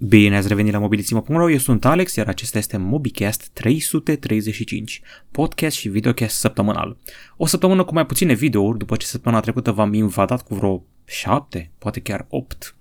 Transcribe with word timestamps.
Bine 0.00 0.36
ați 0.36 0.48
revenit 0.48 0.72
la 0.72 0.78
mobilițimo.ro, 0.78 1.50
eu 1.50 1.58
sunt 1.58 1.84
Alex, 1.84 2.14
iar 2.14 2.28
acesta 2.28 2.58
este 2.58 2.76
MobiCast 2.76 3.48
335, 3.52 5.00
podcast 5.30 5.76
și 5.76 5.88
videocast 5.88 6.38
săptămânal. 6.38 6.96
O 7.36 7.46
săptămână 7.46 7.84
cu 7.84 7.94
mai 7.94 8.06
puține 8.06 8.32
videouri, 8.34 8.78
după 8.78 8.96
ce 8.96 9.06
săptămâna 9.06 9.40
trecută 9.40 9.72
v-am 9.72 9.94
invadat 9.94 10.42
cu 10.42 10.54
vreo 10.54 10.84
7, 11.04 11.70
poate 11.78 12.00
chiar 12.00 12.26
8. 12.28 12.76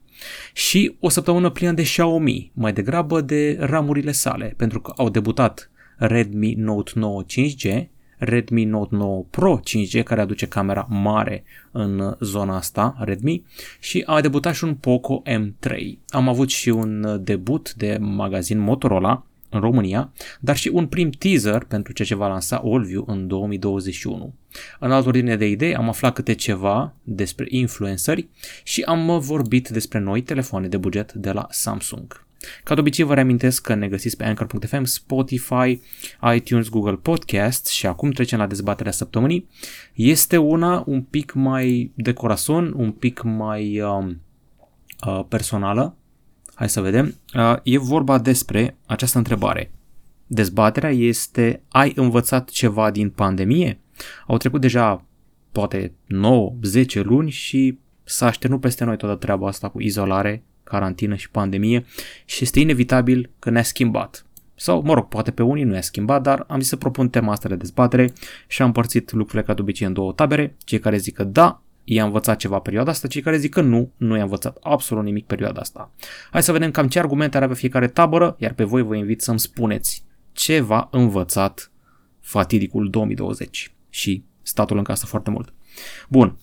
Și 0.53 0.95
o 0.99 1.09
săptămână 1.09 1.49
plină 1.49 1.71
de 1.71 1.81
Xiaomi, 1.81 2.51
mai 2.53 2.73
degrabă 2.73 3.21
de 3.21 3.57
ramurile 3.59 4.11
sale, 4.11 4.53
pentru 4.57 4.81
că 4.81 4.93
au 4.97 5.09
debutat 5.09 5.71
Redmi 5.95 6.53
Note 6.53 6.91
9 6.95 7.23
5G, 7.23 7.87
Redmi 8.17 8.63
Note 8.63 8.95
9 8.95 9.25
Pro 9.29 9.59
5G 9.59 10.03
care 10.03 10.21
aduce 10.21 10.47
camera 10.47 10.87
mare 10.89 11.43
în 11.71 12.15
zona 12.19 12.55
asta, 12.55 12.95
Redmi, 12.99 13.43
și 13.79 14.03
a 14.05 14.21
debutat 14.21 14.55
și 14.55 14.63
un 14.63 14.75
Poco 14.75 15.21
M3. 15.25 15.77
Am 16.07 16.29
avut 16.29 16.49
și 16.49 16.69
un 16.69 17.19
debut 17.23 17.73
de 17.73 17.97
magazin 18.01 18.59
Motorola 18.59 19.25
în 19.49 19.59
România, 19.59 20.11
dar 20.39 20.55
și 20.55 20.67
un 20.73 20.87
prim 20.87 21.09
teaser 21.09 21.63
pentru 21.63 21.93
ceea 21.93 22.07
ce 22.07 22.15
va 22.15 22.27
lansa 22.27 22.61
Allview 22.65 23.03
în 23.07 23.27
2021. 23.27 24.33
În 24.79 24.91
altă 24.91 25.07
ordine 25.07 25.35
de 25.35 25.47
idei 25.47 25.75
am 25.75 25.87
aflat 25.87 26.13
câte 26.13 26.33
ceva 26.33 26.95
despre 27.03 27.45
influenceri 27.49 28.27
și 28.63 28.81
am 28.81 29.19
vorbit 29.19 29.69
despre 29.69 29.99
noi 29.99 30.21
telefoane 30.21 30.67
de 30.67 30.77
buget 30.77 31.13
de 31.13 31.31
la 31.31 31.47
Samsung. 31.49 32.26
Ca 32.63 32.73
de 32.73 32.79
obicei 32.79 33.05
vă 33.05 33.13
reamintesc 33.13 33.61
că 33.61 33.73
ne 33.73 33.87
găsiți 33.87 34.17
pe 34.17 34.23
Anchor.fm, 34.23 34.83
Spotify, 34.83 35.81
iTunes, 36.35 36.69
Google 36.69 36.95
Podcasts 36.95 37.69
și 37.69 37.85
acum 37.87 38.11
trecem 38.11 38.39
la 38.39 38.47
dezbaterea 38.47 38.91
săptămânii. 38.91 39.47
Este 39.93 40.37
una 40.37 40.83
un 40.85 41.01
pic 41.01 41.33
mai 41.33 41.91
de 41.95 42.13
corazon, 42.13 42.73
un 42.75 42.91
pic 42.91 43.21
mai 43.21 43.81
um, 43.81 44.21
uh, 45.07 45.23
personală. 45.27 45.95
Hai 46.53 46.69
să 46.69 46.81
vedem. 46.81 47.15
Uh, 47.35 47.55
e 47.63 47.77
vorba 47.77 48.17
despre 48.17 48.77
această 48.85 49.17
întrebare. 49.17 49.71
Dezbaterea 50.27 50.91
este, 50.91 51.61
ai 51.67 51.91
învățat 51.95 52.49
ceva 52.49 52.91
din 52.91 53.09
pandemie? 53.09 53.79
Au 54.27 54.37
trecut 54.37 54.61
deja 54.61 55.05
poate 55.51 55.93
9-10 56.99 57.03
luni 57.03 57.29
și 57.29 57.77
s-a 58.03 58.25
așternut 58.25 58.59
peste 58.59 58.83
noi 58.83 58.97
toată 58.97 59.15
treaba 59.15 59.47
asta 59.47 59.69
cu 59.69 59.81
izolare, 59.81 60.43
carantină 60.67 61.15
și 61.15 61.29
pandemie 61.29 61.85
și 62.25 62.43
este 62.43 62.59
inevitabil 62.59 63.29
că 63.39 63.49
ne-a 63.49 63.63
schimbat. 63.63 64.25
Sau, 64.59 64.81
mă 64.81 64.93
rog, 64.93 65.07
poate 65.07 65.31
pe 65.31 65.43
unii 65.43 65.63
nu 65.63 65.73
i-a 65.73 65.81
schimbat, 65.81 66.21
dar 66.21 66.43
am 66.47 66.59
zis 66.59 66.69
să 66.69 66.75
propun 66.75 67.09
tema 67.09 67.31
asta 67.31 67.49
de 67.49 67.55
dezbatere 67.55 68.13
și 68.47 68.61
am 68.61 68.67
împărțit 68.67 69.11
lucrurile 69.11 69.43
ca 69.43 69.53
de 69.53 69.61
obicei 69.61 69.87
în 69.87 69.93
două 69.93 70.11
tabere, 70.11 70.55
cei 70.65 70.79
care 70.79 70.97
zic 70.97 71.15
că 71.15 71.23
da, 71.23 71.61
i-a 71.83 72.03
învățat 72.03 72.37
ceva 72.37 72.59
perioada 72.59 72.91
asta, 72.91 73.07
cei 73.07 73.21
care 73.21 73.37
zic 73.37 73.53
că 73.53 73.61
nu, 73.61 73.91
nu 73.97 74.15
i-a 74.15 74.23
învățat 74.23 74.57
absolut 74.61 75.03
nimic 75.03 75.25
perioada 75.25 75.59
asta. 75.59 75.91
Hai 76.31 76.43
să 76.43 76.51
vedem 76.51 76.71
cam 76.71 76.87
ce 76.87 76.99
argumente 76.99 77.37
are 77.37 77.47
pe 77.47 77.53
fiecare 77.53 77.87
tabără, 77.87 78.35
iar 78.39 78.53
pe 78.53 78.63
voi 78.63 78.81
vă 78.81 78.95
invit 78.95 79.21
să-mi 79.21 79.39
spuneți 79.39 80.03
ce 80.31 80.59
v-a 80.59 80.87
învățat 80.91 81.71
fatidicul 82.19 82.89
2020 82.89 83.73
și 83.89 84.23
statul 84.41 84.77
în 84.77 84.83
casă 84.83 85.05
foarte 85.05 85.29
mult. 85.29 85.53
Bun, 86.09 86.37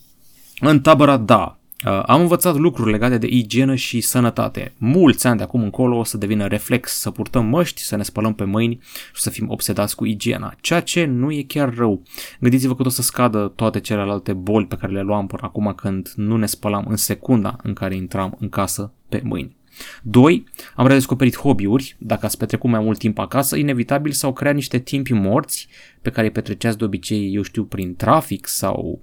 în 0.61 0.81
tabăra 0.81 1.17
da, 1.17 1.59
Uh, 1.64 1.64
am 2.07 2.21
învățat 2.21 2.57
lucruri 2.57 2.91
legate 2.91 3.19
de 3.19 3.27
igienă 3.31 3.75
și 3.75 4.01
sănătate. 4.01 4.75
Mulți 4.79 5.27
ani 5.27 5.37
de 5.37 5.43
acum 5.43 5.63
încolo 5.63 5.99
o 5.99 6.05
să 6.05 6.17
devină 6.17 6.47
reflex 6.47 6.93
să 6.93 7.11
purtăm 7.11 7.47
măști, 7.47 7.83
să 7.83 7.97
ne 7.97 8.03
spălăm 8.03 8.35
pe 8.35 8.45
mâini 8.45 8.79
și 9.15 9.23
să 9.23 9.31
fim 9.31 9.51
obsedați 9.51 9.97
cu 9.97 10.05
igiena, 10.05 10.55
ceea 10.61 10.81
ce 10.81 11.05
nu 11.05 11.33
e 11.33 11.43
chiar 11.43 11.75
rău. 11.75 12.03
Gândiți-vă 12.41 12.75
că 12.75 12.83
o 12.87 12.89
să 12.89 13.03
scadă 13.03 13.53
toate 13.57 13.81
celelalte 13.81 14.33
boli 14.33 14.67
pe 14.67 14.77
care 14.77 14.93
le 14.93 15.03
luam 15.03 15.27
până 15.27 15.43
acum 15.45 15.73
când 15.77 16.13
nu 16.17 16.37
ne 16.37 16.47
spălam 16.47 16.85
în 16.89 16.97
secunda 16.97 17.57
în 17.63 17.73
care 17.73 17.97
intram 17.97 18.37
în 18.41 18.49
casă 18.49 18.93
pe 19.09 19.21
mâini. 19.25 19.57
2. 20.03 20.45
Am 20.75 20.87
redescoperit 20.87 21.37
hobby-uri. 21.37 21.97
Dacă 21.99 22.27
ați 22.27 22.39
petrecut 22.39 22.71
mai 22.71 22.81
mult 22.81 22.99
timp 22.99 23.19
acasă, 23.19 23.57
inevitabil 23.57 24.13
s-au 24.13 24.33
creat 24.33 24.55
niște 24.55 24.79
timpi 24.79 25.13
morți 25.13 25.69
pe 26.03 26.11
care 26.11 26.27
îi 26.27 26.33
petreceați 26.33 26.79
de 26.79 26.85
obicei, 26.85 27.35
eu 27.35 27.43
știu, 27.43 27.65
prin 27.65 27.97
trafic 27.97 28.47
sau 28.47 29.01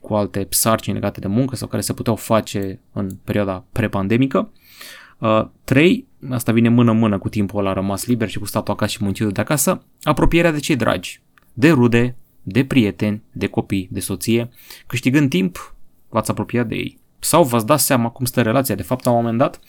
cu 0.00 0.14
alte 0.14 0.46
sarcini 0.50 0.94
legate 0.94 1.20
de 1.20 1.26
muncă 1.26 1.56
sau 1.56 1.68
care 1.68 1.82
se 1.82 1.92
puteau 1.92 2.16
face 2.16 2.80
în 2.92 3.10
perioada 3.24 3.64
prepandemică. 3.72 4.50
Uh, 5.18 5.46
3. 5.64 6.08
Asta 6.30 6.52
vine 6.52 6.68
mână-mână 6.68 7.18
cu 7.18 7.28
timpul 7.28 7.58
ăla 7.58 7.72
rămas 7.72 8.06
liber 8.06 8.28
și 8.28 8.38
cu 8.38 8.44
statul 8.44 8.72
acasă 8.72 8.90
și 8.90 9.04
muncitul 9.04 9.32
de 9.32 9.40
acasă. 9.40 9.82
Apropierea 10.02 10.52
de 10.52 10.58
cei 10.58 10.76
dragi, 10.76 11.22
de 11.52 11.70
rude, 11.70 12.16
de 12.42 12.64
prieteni, 12.64 13.22
de 13.32 13.46
copii, 13.46 13.88
de 13.90 14.00
soție. 14.00 14.48
Câștigând 14.86 15.28
timp, 15.28 15.74
v-ați 16.08 16.30
apropiat 16.30 16.66
de 16.66 16.74
ei. 16.74 16.98
Sau 17.18 17.44
v-ați 17.44 17.66
dat 17.66 17.80
seama 17.80 18.08
cum 18.08 18.24
stă 18.24 18.42
relația. 18.42 18.74
De 18.74 18.82
fapt, 18.82 19.04
la 19.04 19.10
un 19.10 19.16
moment 19.16 19.38
dat, 19.38 19.60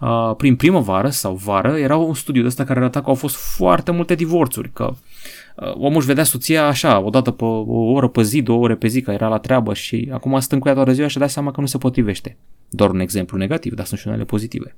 uh, 0.00 0.36
prin 0.36 0.56
primăvară 0.56 1.08
sau 1.08 1.34
vară, 1.34 1.78
era 1.78 1.96
un 1.96 2.14
studiu 2.14 2.42
de 2.42 2.48
ăsta 2.48 2.64
care 2.64 2.78
arăta 2.78 3.00
că 3.02 3.08
au 3.08 3.14
fost 3.14 3.36
foarte 3.36 3.90
multe 3.90 4.14
divorțuri, 4.14 4.72
că 4.72 4.84
Uh, 4.84 4.96
omul 5.56 5.96
își 5.96 6.06
vedea 6.06 6.24
soția 6.24 6.66
așa, 6.66 7.00
o 7.00 7.10
dată 7.10 7.30
pe 7.30 7.44
o 7.44 7.92
oră 7.92 8.08
pe 8.08 8.22
zi, 8.22 8.42
două 8.42 8.62
ore 8.62 8.74
pe 8.74 8.86
zi, 8.86 9.00
că 9.00 9.10
era 9.10 9.28
la 9.28 9.38
treabă 9.38 9.74
și 9.74 10.08
acum 10.12 10.40
stă 10.40 10.58
cu 10.58 10.68
ea 10.68 10.74
toată 10.74 10.92
ziua 10.92 11.08
și 11.08 11.16
a 11.16 11.20
dat 11.20 11.30
seama 11.30 11.50
că 11.50 11.60
nu 11.60 11.66
se 11.66 11.78
potrivește. 11.78 12.36
Doar 12.68 12.90
un 12.90 13.00
exemplu 13.00 13.38
negativ, 13.38 13.74
dar 13.74 13.86
sunt 13.86 14.00
și 14.00 14.08
unele 14.08 14.24
pozitive. 14.24 14.76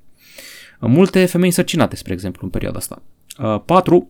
Uh, 0.81 0.89
multe 0.89 1.25
femei 1.25 1.49
însărcinate, 1.49 1.97
spre 1.97 2.13
exemplu, 2.13 2.41
în 2.45 2.51
perioada 2.51 2.79
asta. 2.79 3.03
4. 3.65 3.97
Uh, 3.97 4.03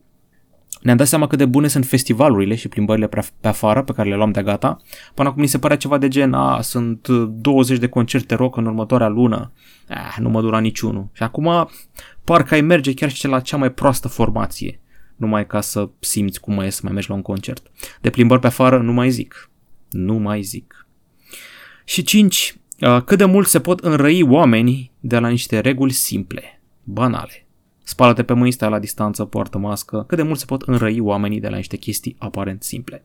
ne-am 0.82 0.96
dat 0.96 1.06
seama 1.06 1.26
cât 1.26 1.38
de 1.38 1.46
bune 1.46 1.68
sunt 1.68 1.86
festivalurile 1.86 2.54
și 2.54 2.68
plimbările 2.68 3.06
pe 3.06 3.48
afară 3.48 3.82
pe 3.82 3.92
care 3.92 4.08
le 4.08 4.16
luam 4.16 4.30
de 4.30 4.42
gata. 4.42 4.76
Până 5.14 5.28
acum 5.28 5.40
mi 5.40 5.48
se 5.48 5.58
părea 5.58 5.76
ceva 5.76 5.98
de 5.98 6.08
gen, 6.08 6.32
a, 6.32 6.60
sunt 6.60 7.08
20 7.08 7.78
de 7.78 7.86
concerte 7.86 8.34
rock 8.34 8.56
în 8.56 8.66
următoarea 8.66 9.08
lună. 9.08 9.52
Ah, 9.88 10.16
nu 10.18 10.28
mă 10.28 10.40
dura 10.40 10.58
niciunul. 10.58 11.08
Și 11.12 11.22
acum 11.22 11.68
parcă 12.24 12.54
ai 12.54 12.60
merge 12.60 12.94
chiar 12.94 13.10
și 13.10 13.26
la 13.26 13.40
cea 13.40 13.56
mai 13.56 13.72
proastă 13.72 14.08
formație 14.08 14.81
numai 15.22 15.46
ca 15.46 15.60
să 15.60 15.88
simți 15.98 16.40
cum 16.40 16.54
mai 16.54 16.66
e 16.66 16.70
să 16.70 16.80
mai 16.82 16.92
mergi 16.92 17.08
la 17.08 17.14
un 17.14 17.22
concert. 17.22 17.70
De 18.00 18.10
plimbări 18.10 18.40
pe 18.40 18.46
afară 18.46 18.78
nu 18.78 18.92
mai 18.92 19.10
zic. 19.10 19.50
Nu 19.90 20.14
mai 20.14 20.42
zic. 20.42 20.86
Și 21.84 22.02
5. 22.02 22.56
Cât 23.04 23.18
de 23.18 23.24
mult 23.24 23.46
se 23.46 23.60
pot 23.60 23.80
înrăi 23.80 24.22
oamenii 24.22 24.92
de 25.00 25.18
la 25.18 25.28
niște 25.28 25.60
reguli 25.60 25.92
simple, 25.92 26.60
banale. 26.84 27.46
Spală-te 27.82 28.22
pe 28.22 28.32
mâini, 28.32 28.52
stai 28.52 28.70
la 28.70 28.78
distanță, 28.78 29.24
poartă 29.24 29.58
mască. 29.58 30.04
Cât 30.08 30.16
de 30.16 30.22
mult 30.22 30.38
se 30.38 30.44
pot 30.44 30.62
înrăi 30.62 31.00
oamenii 31.00 31.40
de 31.40 31.48
la 31.48 31.56
niște 31.56 31.76
chestii 31.76 32.16
aparent 32.18 32.62
simple. 32.62 33.04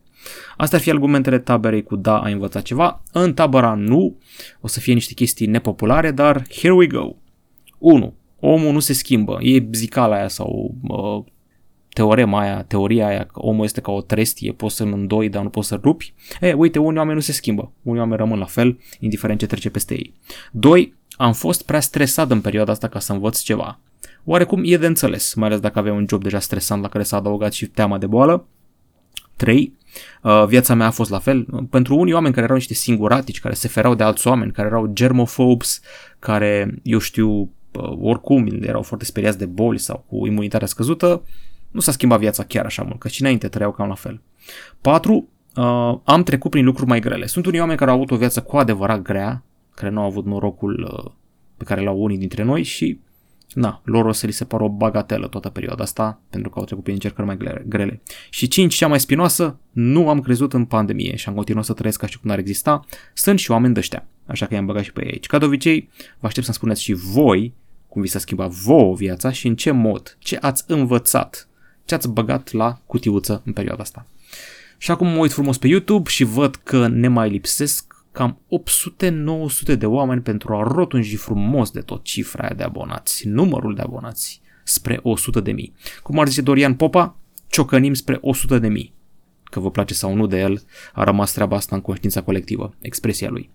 Astea 0.56 0.78
ar 0.78 0.84
fi 0.84 0.90
argumentele 0.90 1.38
taberei 1.38 1.82
cu 1.82 1.96
da, 1.96 2.18
ai 2.18 2.32
învățat 2.32 2.62
ceva. 2.62 3.02
În 3.12 3.34
tabăra 3.34 3.74
nu. 3.74 4.18
O 4.60 4.66
să 4.66 4.80
fie 4.80 4.94
niște 4.94 5.14
chestii 5.14 5.46
nepopulare, 5.46 6.10
dar 6.10 6.46
here 6.50 6.72
we 6.72 6.86
go. 6.86 7.14
1. 7.78 8.14
Omul 8.40 8.72
nu 8.72 8.80
se 8.80 8.92
schimbă. 8.92 9.38
E 9.40 9.68
zicala 9.72 10.16
aia 10.16 10.28
sau 10.28 10.74
uh, 10.88 11.24
teorema 11.98 12.40
aia, 12.40 12.62
teoria 12.62 13.06
aia 13.06 13.24
că 13.24 13.40
omul 13.40 13.64
este 13.64 13.80
ca 13.80 13.92
o 13.92 14.00
trestie, 14.00 14.52
poți 14.52 14.76
să-l 14.76 14.92
îndoi, 14.92 15.28
dar 15.28 15.42
nu 15.42 15.48
poți 15.48 15.68
să 15.68 15.80
rupi. 15.82 16.14
E, 16.40 16.52
uite, 16.52 16.78
unii 16.78 16.98
oameni 16.98 17.14
nu 17.16 17.22
se 17.22 17.32
schimbă. 17.32 17.72
Unii 17.82 18.00
oameni 18.00 18.18
rămân 18.18 18.38
la 18.38 18.44
fel, 18.44 18.78
indiferent 19.00 19.38
ce 19.38 19.46
trece 19.46 19.70
peste 19.70 19.94
ei. 19.94 20.14
2. 20.52 20.94
Am 21.16 21.32
fost 21.32 21.62
prea 21.62 21.80
stresat 21.80 22.30
în 22.30 22.40
perioada 22.40 22.72
asta 22.72 22.88
ca 22.88 22.98
să 22.98 23.12
învăț 23.12 23.40
ceva. 23.40 23.80
Oarecum 24.24 24.62
e 24.64 24.76
de 24.76 24.86
înțeles, 24.86 25.34
mai 25.34 25.48
ales 25.48 25.60
dacă 25.60 25.78
avea 25.78 25.92
un 25.92 26.06
job 26.08 26.22
deja 26.22 26.38
stresant 26.38 26.82
la 26.82 26.88
care 26.88 27.04
s-a 27.04 27.16
adăugat 27.16 27.52
și 27.52 27.66
teama 27.66 27.98
de 27.98 28.06
boală. 28.06 28.46
3. 29.36 29.76
Uh, 30.22 30.44
viața 30.46 30.74
mea 30.74 30.86
a 30.86 30.90
fost 30.90 31.10
la 31.10 31.18
fel. 31.18 31.46
Pentru 31.70 31.96
unii 31.96 32.12
oameni 32.12 32.32
care 32.32 32.44
erau 32.44 32.56
niște 32.56 32.74
singuratici, 32.74 33.40
care 33.40 33.54
se 33.54 33.68
ferau 33.68 33.94
de 33.94 34.02
alți 34.02 34.26
oameni, 34.26 34.52
care 34.52 34.68
erau 34.68 34.90
germophobes, 34.92 35.80
care, 36.18 36.80
eu 36.82 36.98
știu, 36.98 37.30
uh, 37.30 37.96
oricum 38.00 38.46
erau 38.60 38.82
foarte 38.82 39.04
speriați 39.04 39.38
de 39.38 39.46
boli 39.46 39.78
sau 39.78 40.04
cu 40.08 40.26
imunitatea 40.26 40.66
scăzută, 40.66 41.22
nu 41.70 41.80
s-a 41.80 41.92
schimbat 41.92 42.18
viața 42.18 42.44
chiar 42.44 42.64
așa 42.64 42.82
mult, 42.82 42.98
că 42.98 43.08
și 43.08 43.20
înainte 43.20 43.48
trăiau 43.48 43.72
cam 43.72 43.88
la 43.88 43.94
fel. 43.94 44.20
4. 44.80 45.28
Uh, 45.56 45.98
am 46.04 46.22
trecut 46.22 46.50
prin 46.50 46.64
lucruri 46.64 46.88
mai 46.88 47.00
grele. 47.00 47.26
Sunt 47.26 47.46
unii 47.46 47.60
oameni 47.60 47.78
care 47.78 47.90
au 47.90 47.96
avut 47.96 48.10
o 48.10 48.16
viață 48.16 48.42
cu 48.42 48.56
adevărat 48.56 49.02
grea, 49.02 49.44
care 49.74 49.90
nu 49.90 50.00
au 50.00 50.06
avut 50.06 50.24
norocul 50.24 50.90
uh, 50.92 51.12
pe 51.56 51.64
care 51.64 51.80
l-au 51.80 52.02
unii 52.02 52.18
dintre 52.18 52.42
noi 52.42 52.62
și 52.62 52.98
na, 53.54 53.80
lor 53.84 54.04
o 54.04 54.12
să 54.12 54.26
li 54.26 54.32
se 54.32 54.44
pară 54.44 54.64
o 54.64 54.68
bagatelă 54.68 55.26
toată 55.28 55.48
perioada 55.48 55.82
asta, 55.82 56.20
pentru 56.30 56.50
că 56.50 56.58
au 56.58 56.64
trecut 56.64 56.82
prin 56.82 56.94
încercări 56.94 57.26
mai 57.26 57.62
grele. 57.66 58.02
Și 58.30 58.48
5, 58.48 58.74
cea 58.74 58.86
mai 58.88 59.00
spinoasă, 59.00 59.58
nu 59.70 60.08
am 60.08 60.20
crezut 60.20 60.52
în 60.52 60.64
pandemie 60.64 61.16
și 61.16 61.28
am 61.28 61.34
continuat 61.34 61.64
să 61.64 61.72
trăiesc 61.72 62.00
ca 62.00 62.06
și 62.06 62.18
cum 62.18 62.30
n-ar 62.30 62.38
exista. 62.38 62.84
Sunt 63.14 63.38
și 63.38 63.50
oameni 63.50 63.74
de 63.74 63.80
ăștia, 63.80 64.06
așa 64.26 64.46
că 64.46 64.54
i-am 64.54 64.66
băgat 64.66 64.82
și 64.82 64.92
pe 64.92 65.04
ei 65.04 65.10
aici. 65.10 65.26
Ca 65.26 65.38
de 65.38 65.44
obicei, 65.44 65.88
vă 66.18 66.26
aștept 66.26 66.44
să-mi 66.44 66.56
spuneți 66.56 66.82
și 66.82 66.92
voi 66.92 67.54
cum 67.88 68.02
vi 68.02 68.08
s-a 68.08 68.18
schimbat 68.18 68.50
vouă 68.50 68.94
viața 68.94 69.30
și 69.32 69.46
în 69.46 69.56
ce 69.56 69.70
mod, 69.70 70.16
ce 70.18 70.38
ați 70.40 70.64
învățat 70.66 71.47
ce 71.88 71.94
ați 71.94 72.08
băgat 72.08 72.52
la 72.52 72.80
cutiuță 72.86 73.42
în 73.44 73.52
perioada 73.52 73.82
asta. 73.82 74.06
Și 74.78 74.90
acum 74.90 75.06
mă 75.06 75.18
uit 75.18 75.32
frumos 75.32 75.58
pe 75.58 75.68
YouTube 75.68 76.10
și 76.10 76.24
văd 76.24 76.56
că 76.56 76.88
ne 76.88 77.08
mai 77.08 77.30
lipsesc 77.30 77.94
cam 78.12 78.40
800-900 79.72 79.78
de 79.78 79.86
oameni 79.86 80.20
pentru 80.20 80.56
a 80.56 80.62
rotunji 80.62 81.16
frumos 81.16 81.70
de 81.70 81.80
tot 81.80 82.02
cifra 82.02 82.42
aia 82.42 82.54
de 82.54 82.62
abonați, 82.62 83.28
numărul 83.28 83.74
de 83.74 83.82
abonați, 83.82 84.40
spre 84.64 85.00
100 85.02 85.40
de 85.40 85.52
mii. 85.52 85.74
Cum 86.02 86.18
ar 86.18 86.28
zice 86.28 86.40
Dorian 86.40 86.74
Popa, 86.74 87.16
ciocănim 87.48 87.94
spre 87.94 88.18
100 88.20 88.58
de 88.58 88.68
mii. 88.68 88.94
Că 89.44 89.60
vă 89.60 89.70
place 89.70 89.94
sau 89.94 90.14
nu 90.14 90.26
de 90.26 90.38
el, 90.38 90.62
a 90.92 91.04
rămas 91.04 91.32
treaba 91.32 91.56
asta 91.56 91.74
în 91.74 91.80
conștiința 91.80 92.22
colectivă, 92.22 92.74
expresia 92.80 93.30
lui. 93.30 93.50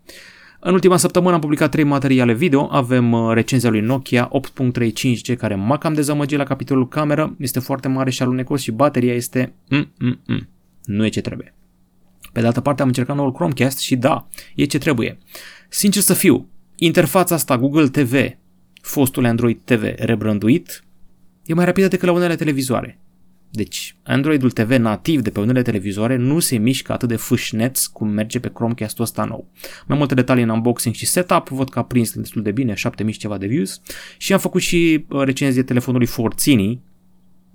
În 0.66 0.74
ultima 0.74 0.98
săptămână 0.98 1.34
am 1.34 1.40
publicat 1.40 1.72
trei 1.72 1.84
materiale 1.84 2.34
video, 2.34 2.68
avem 2.72 3.12
uh, 3.12 3.34
recenzia 3.34 3.70
lui 3.70 3.80
Nokia 3.80 4.30
8.35G 4.62 5.38
care 5.38 5.56
m-a 5.56 5.78
cam 5.78 5.94
dezamăgit 5.94 6.38
la 6.38 6.44
capitolul 6.44 6.88
cameră, 6.88 7.36
este 7.40 7.60
foarte 7.60 7.88
mare 7.88 8.10
și 8.10 8.22
alunecos 8.22 8.62
și 8.62 8.72
bateria 8.72 9.14
este 9.14 9.54
mm-mm-mm. 9.76 10.48
nu 10.86 11.06
e 11.06 11.10
ce 11.10 11.22
trebuie. 11.22 11.54
Pe 12.34 12.40
de 12.40 12.46
altă 12.46 12.62
parte 12.62 12.82
am 12.82 12.88
încercat 12.88 13.16
noul 13.16 13.32
Chromecast 13.32 13.80
și 13.80 13.96
da, 13.96 14.28
e 14.56 14.66
ce 14.66 14.78
trebuie. 14.78 15.18
Sincer 15.70 16.02
să 16.02 16.14
fiu, 16.14 16.50
interfața 16.76 17.36
asta 17.36 17.58
Google 17.58 17.88
TV, 17.88 18.14
fostul 18.82 19.26
Android 19.26 19.60
TV 19.64 19.84
rebranduit, 19.96 20.84
e 21.46 21.54
mai 21.54 21.66
rapidă 21.66 21.88
decât 21.88 22.08
la 22.08 22.14
unele 22.14 22.36
televizoare. 22.36 23.00
Deci, 23.56 23.96
Androidul 24.04 24.52
TV 24.52 24.72
nativ 24.72 25.22
de 25.22 25.30
pe 25.30 25.40
unele 25.40 25.62
televizoare 25.62 26.16
nu 26.16 26.40
se 26.40 26.58
mișcă 26.58 26.92
atât 26.92 27.08
de 27.08 27.16
fâșneț 27.16 27.86
cum 27.86 28.08
merge 28.08 28.40
pe 28.40 28.50
Chromecast-ul 28.54 29.04
ăsta 29.04 29.24
nou. 29.24 29.48
Mai 29.88 29.98
multe 29.98 30.14
detalii 30.14 30.44
în 30.44 30.50
unboxing 30.50 30.96
și 30.96 31.06
setup, 31.06 31.48
văd 31.48 31.70
că 31.70 31.80
a 31.80 31.84
prins 31.84 32.14
destul 32.14 32.42
de 32.42 32.52
bine, 32.52 32.74
7000 32.74 33.14
ceva 33.14 33.38
de 33.38 33.48
views 33.48 33.82
și 34.18 34.34
am 34.34 34.40
făcut 34.40 34.62
și 34.62 35.06
uh, 35.10 35.22
recenzie 35.24 35.64
telefonului 35.64 36.08
Forțini, 36.08 36.82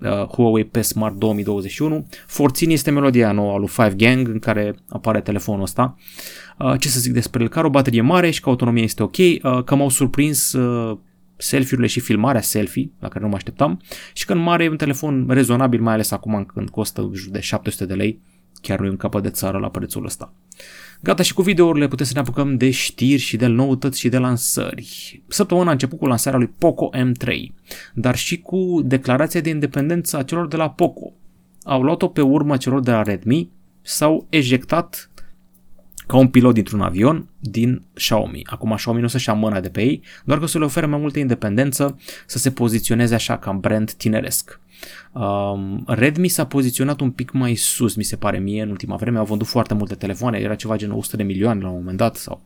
uh, 0.00 0.08
Huawei 0.08 0.64
P 0.64 0.76
Smart 0.76 1.14
2021. 1.14 2.06
Forțini 2.26 2.72
este 2.72 2.90
melodia 2.90 3.32
nouă 3.32 3.52
a 3.52 3.56
lui 3.56 3.68
Five 3.68 3.94
Gang 3.96 4.28
în 4.28 4.38
care 4.38 4.74
apare 4.88 5.20
telefonul 5.20 5.62
ăsta. 5.62 5.96
Uh, 6.58 6.74
ce 6.78 6.88
să 6.88 7.00
zic 7.00 7.12
despre 7.12 7.42
el? 7.42 7.48
Că 7.48 7.58
are 7.58 7.66
o 7.66 7.70
baterie 7.70 8.00
mare 8.00 8.30
și 8.30 8.40
că 8.40 8.48
autonomia 8.48 8.82
este 8.82 9.02
ok, 9.02 9.16
uh, 9.16 9.64
că 9.64 9.74
m-au 9.74 9.88
surprins 9.88 10.52
uh, 10.52 10.98
selfie-urile 11.38 11.86
și 11.86 12.00
filmarea 12.00 12.40
selfie, 12.40 12.90
la 12.98 13.08
care 13.08 13.24
nu 13.24 13.30
mă 13.30 13.36
așteptam, 13.36 13.80
și 14.12 14.24
că 14.26 14.32
în 14.32 14.38
mare 14.38 14.64
e 14.64 14.68
un 14.68 14.76
telefon 14.76 15.26
rezonabil, 15.28 15.80
mai 15.80 15.92
ales 15.92 16.10
acum 16.10 16.44
când 16.44 16.68
costă 16.68 17.10
jur 17.14 17.30
de 17.30 17.40
700 17.40 17.86
de 17.86 17.94
lei, 17.94 18.20
chiar 18.60 18.78
nu 18.78 18.86
e 18.86 18.90
un 18.90 18.96
capăt 18.96 19.22
de 19.22 19.30
țară 19.30 19.58
la 19.58 19.68
prețul 19.68 20.04
ăsta. 20.04 20.32
Gata 21.00 21.22
și 21.22 21.34
cu 21.34 21.42
videourile 21.42 21.88
putem 21.88 22.06
să 22.06 22.12
ne 22.14 22.20
apucăm 22.20 22.56
de 22.56 22.70
știri 22.70 23.20
și 23.20 23.36
de 23.36 23.46
noutăți 23.46 23.98
și 23.98 24.08
de 24.08 24.18
lansări. 24.18 25.22
Săptămâna 25.28 25.68
a 25.68 25.72
început 25.72 25.98
cu 25.98 26.06
lansarea 26.06 26.38
lui 26.38 26.54
Poco 26.58 26.90
M3, 26.96 27.36
dar 27.94 28.16
și 28.16 28.40
cu 28.40 28.80
declarația 28.84 29.40
de 29.40 29.50
independență 29.50 30.16
a 30.16 30.22
celor 30.22 30.48
de 30.48 30.56
la 30.56 30.70
Poco. 30.70 31.12
Au 31.62 31.82
luat-o 31.82 32.08
pe 32.08 32.20
urmă 32.20 32.56
celor 32.56 32.80
de 32.80 32.90
la 32.90 33.02
Redmi, 33.02 33.50
s-au 33.82 34.26
ejectat 34.28 35.10
ca 36.08 36.16
un 36.16 36.28
pilot 36.28 36.54
dintr-un 36.54 36.80
avion 36.80 37.28
din 37.40 37.82
Xiaomi. 37.94 38.42
Acum 38.44 38.74
Xiaomi 38.74 39.00
nu 39.00 39.06
să-și 39.06 39.28
ia 39.28 39.34
mâna 39.34 39.60
de 39.60 39.68
pe 39.68 39.82
ei, 39.82 40.02
doar 40.24 40.38
că 40.38 40.46
să 40.46 40.58
le 40.58 40.64
ofere 40.64 40.86
mai 40.86 40.98
multă 40.98 41.18
independență 41.18 41.98
să 42.26 42.38
se 42.38 42.50
poziționeze 42.50 43.14
așa 43.14 43.38
ca 43.38 43.52
brand 43.52 43.92
tineresc. 43.92 44.60
Um, 45.12 45.84
Redmi 45.86 46.28
s-a 46.28 46.46
poziționat 46.46 47.00
un 47.00 47.10
pic 47.10 47.32
mai 47.32 47.54
sus, 47.54 47.94
mi 47.94 48.02
se 48.02 48.16
pare 48.16 48.38
mie, 48.38 48.62
în 48.62 48.70
ultima 48.70 48.96
vreme. 48.96 49.18
Au 49.18 49.24
vândut 49.24 49.46
foarte 49.46 49.74
multe 49.74 49.94
telefoane, 49.94 50.38
era 50.38 50.54
ceva 50.54 50.76
gen 50.76 50.90
100 50.90 51.16
de 51.16 51.22
milioane 51.22 51.60
la 51.60 51.68
un 51.68 51.74
moment 51.74 51.96
dat 51.96 52.16
sau 52.16 52.40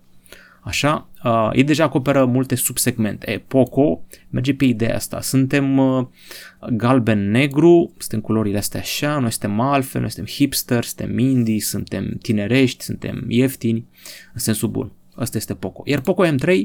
Așa, 0.65 1.09
uh, 1.25 1.51
ei 1.53 1.65
deja 1.65 1.85
acoperă 1.85 2.25
multe 2.25 2.55
subsegmente. 2.55 3.31
E, 3.31 3.39
Poco 3.39 4.03
merge 4.31 4.55
pe 4.55 4.65
ideea 4.65 4.95
asta. 4.95 5.21
Suntem 5.21 5.79
uh, 5.79 6.07
galben-negru, 6.71 7.93
suntem 7.99 8.21
culorile 8.21 8.59
astea 8.59 8.81
așa, 8.81 9.19
noi 9.19 9.31
suntem 9.31 9.61
altfel, 9.61 10.01
noi 10.01 10.11
suntem 10.11 10.35
hipster, 10.35 10.85
suntem 10.85 11.19
indie, 11.19 11.61
suntem 11.61 12.19
tinerești, 12.23 12.85
suntem 12.85 13.25
ieftini, 13.29 13.87
în 14.33 14.41
sensul 14.41 14.69
bun. 14.69 14.93
Asta 15.15 15.37
este 15.37 15.55
Poco. 15.55 15.83
Iar 15.85 16.01
Poco 16.01 16.27
M3, 16.27 16.61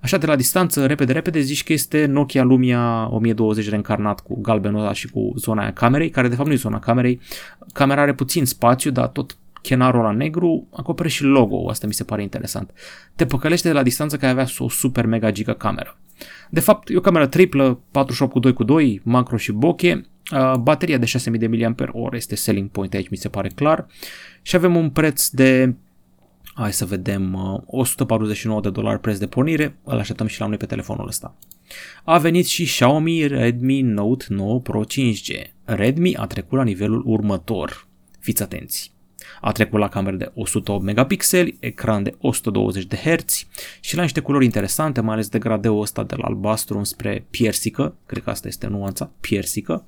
așa 0.00 0.18
de 0.18 0.26
la 0.26 0.36
distanță, 0.36 0.86
repede, 0.86 1.12
repede, 1.12 1.40
zici 1.40 1.64
că 1.64 1.72
este 1.72 2.06
Nokia 2.06 2.42
Lumia 2.42 3.08
1020 3.10 3.68
reîncarnat 3.68 4.20
cu 4.20 4.40
galbenul 4.40 4.80
ăla 4.80 4.92
și 4.92 5.08
cu 5.08 5.32
zona 5.36 5.62
aia 5.62 5.72
camerei, 5.72 6.10
care 6.10 6.28
de 6.28 6.34
fapt 6.34 6.48
nu 6.48 6.54
e 6.54 6.56
zona 6.56 6.78
camerei. 6.78 7.20
Camera 7.72 8.00
are 8.00 8.14
puțin 8.14 8.44
spațiu, 8.44 8.90
dar 8.90 9.06
tot 9.06 9.36
chenarul 9.62 10.02
la 10.02 10.10
negru 10.10 10.66
acopere 10.72 11.08
și 11.08 11.22
logo 11.22 11.68
asta 11.68 11.86
mi 11.86 11.92
se 11.92 12.04
pare 12.04 12.22
interesant. 12.22 12.70
Te 13.16 13.26
păcălește 13.26 13.68
de 13.68 13.74
la 13.74 13.82
distanță 13.82 14.16
că 14.16 14.24
ai 14.24 14.30
avea 14.30 14.46
o 14.58 14.68
super 14.68 15.06
mega 15.06 15.30
giga 15.30 15.54
cameră. 15.54 15.98
De 16.50 16.60
fapt, 16.60 16.88
e 16.88 16.96
o 16.96 17.00
cameră 17.00 17.26
triplă, 17.26 17.80
48 17.90 18.32
cu 18.32 18.38
2 18.38 18.52
cu 18.52 18.64
2, 18.64 19.00
macro 19.04 19.36
și 19.36 19.52
bokeh, 19.52 20.00
bateria 20.60 20.98
de 20.98 21.06
6000 21.06 21.38
de 21.38 21.46
mAh 21.46 22.08
este 22.12 22.34
selling 22.34 22.68
point 22.68 22.94
aici, 22.94 23.08
mi 23.08 23.16
se 23.16 23.28
pare 23.28 23.48
clar, 23.48 23.86
și 24.42 24.56
avem 24.56 24.76
un 24.76 24.90
preț 24.90 25.28
de 25.28 25.74
Hai 26.54 26.72
să 26.72 26.84
vedem, 26.84 27.34
149 27.66 28.60
de 28.60 28.70
dolari 28.70 29.00
preț 29.00 29.18
de 29.18 29.26
pornire, 29.26 29.76
îl 29.84 29.98
așteptăm 29.98 30.26
și 30.26 30.40
la 30.40 30.46
noi 30.46 30.56
pe 30.56 30.66
telefonul 30.66 31.06
ăsta. 31.06 31.34
A 32.04 32.18
venit 32.18 32.46
și 32.46 32.64
Xiaomi 32.64 33.26
Redmi 33.26 33.80
Note 33.80 34.24
9 34.28 34.60
Pro 34.60 34.80
5G. 34.84 35.50
Redmi 35.64 36.16
a 36.16 36.26
trecut 36.26 36.58
la 36.58 36.64
nivelul 36.64 37.02
următor. 37.06 37.86
Fiți 38.18 38.42
atenți 38.42 38.92
a 39.44 39.52
trecut 39.52 39.78
la 39.78 39.88
camere 39.88 40.16
de 40.16 40.30
108 40.34 40.84
megapixeli, 40.84 41.56
ecran 41.60 42.02
de 42.02 42.14
120 42.20 42.84
de 42.84 42.96
Hz 42.96 43.46
și 43.80 43.96
la 43.96 44.02
niște 44.02 44.20
culori 44.20 44.44
interesante, 44.44 45.00
mai 45.00 45.14
ales 45.14 45.28
de 45.28 45.38
gradeul 45.38 45.80
ăsta 45.80 46.02
de 46.02 46.14
la 46.14 46.24
albastru 46.24 46.84
spre 46.84 47.26
piersică, 47.30 47.94
cred 48.06 48.22
că 48.22 48.30
asta 48.30 48.48
este 48.48 48.66
nuanța, 48.66 49.10
piersică. 49.20 49.84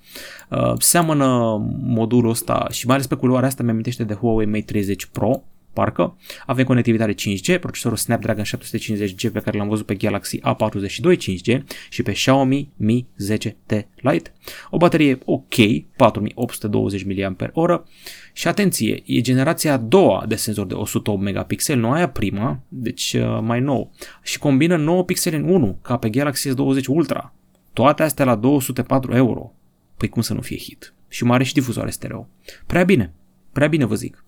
Uh, 0.50 0.72
seamănă 0.78 1.56
modulul 1.80 2.30
ăsta 2.30 2.66
și 2.70 2.86
mai 2.86 2.94
ales 2.94 3.06
pe 3.06 3.14
culoarea 3.14 3.48
asta 3.48 3.62
mi-amintește 3.62 4.04
de 4.04 4.14
Huawei 4.14 4.46
Mate 4.46 4.60
30 4.60 5.06
Pro, 5.06 5.42
parcă. 5.74 6.16
Avem 6.46 6.64
conectivitate 6.64 7.14
5G, 7.14 7.60
procesorul 7.60 7.96
Snapdragon 7.96 8.44
750G 8.44 9.32
pe 9.32 9.40
care 9.40 9.58
l-am 9.58 9.68
văzut 9.68 9.86
pe 9.86 9.94
Galaxy 9.94 10.38
A42 10.38 11.16
5G 11.16 11.62
și 11.88 12.02
pe 12.02 12.12
Xiaomi 12.12 12.72
Mi 12.76 13.06
10T 13.32 13.82
Lite. 13.94 14.32
O 14.70 14.76
baterie 14.76 15.18
ok, 15.24 15.54
4820 15.96 17.04
mAh 17.04 17.80
și 18.32 18.48
atenție, 18.48 19.02
e 19.06 19.20
generația 19.20 19.72
a 19.72 19.76
doua 19.76 20.24
de 20.28 20.34
senzor 20.34 20.66
de 20.66 20.74
108 20.74 21.22
megapixel, 21.22 21.78
nu 21.78 21.90
aia 21.90 22.08
prima, 22.08 22.60
deci 22.68 23.12
uh, 23.12 23.38
mai 23.40 23.60
nou. 23.60 23.92
Și 24.22 24.38
combină 24.38 24.76
9 24.76 25.04
pixeli 25.04 25.36
în 25.36 25.48
1, 25.48 25.78
ca 25.82 25.96
pe 25.96 26.10
Galaxy 26.10 26.48
S20 26.48 26.86
Ultra. 26.88 27.34
Toate 27.72 28.02
astea 28.02 28.24
la 28.24 28.34
204 28.34 29.14
euro. 29.14 29.52
Păi 29.96 30.08
cum 30.08 30.22
să 30.22 30.34
nu 30.34 30.40
fie 30.40 30.56
hit? 30.56 30.94
Și 31.08 31.24
mare 31.24 31.44
și 31.44 31.54
difuzoare 31.54 31.90
stereo. 31.90 32.28
Prea 32.66 32.84
bine, 32.84 33.12
prea 33.52 33.68
bine 33.68 33.84
vă 33.84 33.94
zic. 33.94 34.24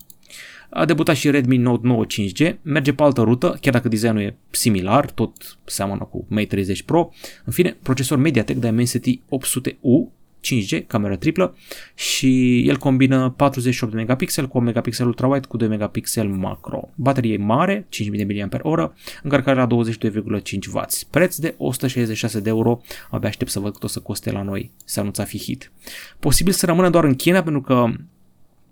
A 0.79 0.85
debutat 0.85 1.17
și 1.17 1.31
Redmi 1.31 1.57
Note 1.57 1.87
9 1.87 2.05
5G, 2.07 2.55
merge 2.63 2.93
pe 2.93 3.03
altă 3.03 3.21
rută, 3.21 3.59
chiar 3.61 3.73
dacă 3.73 3.89
designul 3.89 4.21
e 4.21 4.37
similar, 4.51 5.11
tot 5.11 5.59
seamănă 5.65 6.09
cu 6.11 6.27
Mate 6.29 6.47
30 6.47 6.83
Pro. 6.83 7.11
În 7.45 7.53
fine, 7.53 7.77
procesor 7.83 8.19
MediaTek 8.19 8.57
Dimensity 8.57 9.21
800U, 9.21 10.09
5G, 10.41 10.87
cameră 10.87 11.17
triplă 11.17 11.57
și 11.95 12.61
el 12.69 12.77
combină 12.77 13.35
48 13.37 13.93
de 13.93 13.99
megapixel 13.99 14.49
cu 14.49 14.57
1 14.57 14.67
megapixel 14.67 15.07
ultrawide 15.07 15.47
cu 15.47 15.57
2 15.57 15.69
megapixel 15.69 16.29
macro. 16.29 16.89
Baterie 16.95 17.37
mare, 17.37 17.87
5000 17.89 18.25
de 18.25 18.49
mAh, 18.63 18.91
încărcare 19.23 19.59
la 19.59 19.67
22,5W. 19.67 21.09
Preț 21.11 21.37
de 21.37 21.55
166 21.59 22.41
de 22.41 22.49
euro, 22.49 22.81
abia 23.11 23.29
aștept 23.29 23.51
să 23.51 23.61
văd 23.61 23.73
cât 23.73 23.83
o 23.83 23.87
să 23.87 24.01
coste 24.01 24.31
la 24.31 24.43
noi, 24.43 24.71
să 24.85 25.01
anunța 25.01 25.25
fi 25.25 25.39
hit. 25.39 25.73
Posibil 26.19 26.53
să 26.53 26.67
rămână 26.67 26.91
doar 26.91 27.05
în 27.05 27.15
China 27.15 27.43
pentru 27.43 27.61
că 27.61 27.89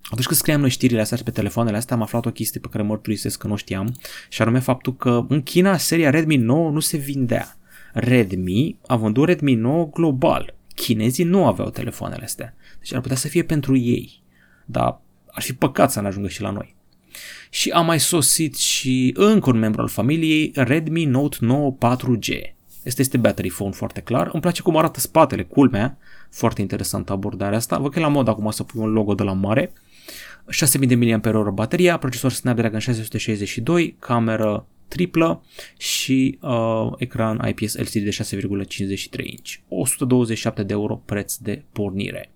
atunci 0.04 0.26
când 0.26 0.38
scriam 0.38 0.60
noi 0.60 0.70
știrile 0.70 1.00
astea 1.00 1.18
pe 1.24 1.30
telefoanele 1.30 1.76
astea, 1.76 1.96
am 1.96 2.02
aflat 2.02 2.26
o 2.26 2.30
chestie 2.30 2.60
pe 2.60 2.68
care 2.70 2.82
mărturisesc 2.82 3.38
că 3.38 3.46
nu 3.46 3.56
știam, 3.56 3.94
și 4.28 4.42
anume 4.42 4.58
faptul 4.58 4.96
că 4.96 5.24
în 5.28 5.42
China 5.42 5.76
seria 5.76 6.10
Redmi 6.10 6.36
9 6.36 6.70
nu 6.70 6.80
se 6.80 6.96
vindea. 6.96 7.56
Redmi 7.92 8.76
a 8.86 8.96
vândut 8.96 9.26
Redmi 9.26 9.54
9 9.54 9.88
global. 9.92 10.54
Chinezii 10.74 11.24
nu 11.24 11.46
aveau 11.46 11.70
telefoanele 11.70 12.24
astea. 12.24 12.54
Deci 12.78 12.94
ar 12.94 13.00
putea 13.00 13.16
să 13.16 13.28
fie 13.28 13.42
pentru 13.42 13.76
ei. 13.76 14.22
Dar 14.64 15.00
ar 15.30 15.42
fi 15.42 15.52
păcat 15.52 15.92
să 15.92 16.00
ne 16.00 16.06
ajungă 16.06 16.28
și 16.28 16.40
la 16.40 16.50
noi. 16.50 16.74
Și 17.50 17.70
a 17.70 17.80
mai 17.80 18.00
sosit 18.00 18.56
și 18.56 19.14
încă 19.16 19.50
un 19.50 19.58
membru 19.58 19.80
al 19.80 19.88
familiei, 19.88 20.52
Redmi 20.54 21.04
Note 21.04 21.36
9 21.40 21.76
4G. 21.76 22.54
Este 22.82 23.00
este 23.00 23.16
battery 23.16 23.48
phone 23.48 23.72
foarte 23.72 24.00
clar. 24.00 24.30
Îmi 24.32 24.42
place 24.42 24.62
cum 24.62 24.76
arată 24.76 25.00
spatele, 25.00 25.42
culmea. 25.42 25.98
Foarte 26.30 26.60
interesantă 26.60 27.12
abordarea 27.12 27.58
asta. 27.58 27.78
Văd 27.78 27.92
că 27.92 27.98
e 27.98 28.02
la 28.02 28.08
mod 28.08 28.28
acum 28.28 28.50
să 28.50 28.62
pui 28.62 28.80
un 28.80 28.92
logo 28.92 29.14
de 29.14 29.22
la 29.22 29.32
mare. 29.32 29.72
6000 30.48 30.88
de 30.88 30.94
mAh 30.94 31.48
bateria, 31.52 31.96
procesor 31.96 32.32
Snapdragon 32.32 32.78
662, 32.78 33.96
cameră 33.98 34.66
triplă 34.88 35.44
și 35.78 36.38
uh, 36.40 36.92
ecran 36.96 37.48
IPS 37.48 37.76
LCD 37.76 38.02
de 38.02 38.10
6,53 38.10 39.24
inch. 39.24 39.50
127 39.68 40.62
de 40.62 40.72
euro 40.72 41.02
preț 41.04 41.36
de 41.36 41.62
pornire. 41.72 42.30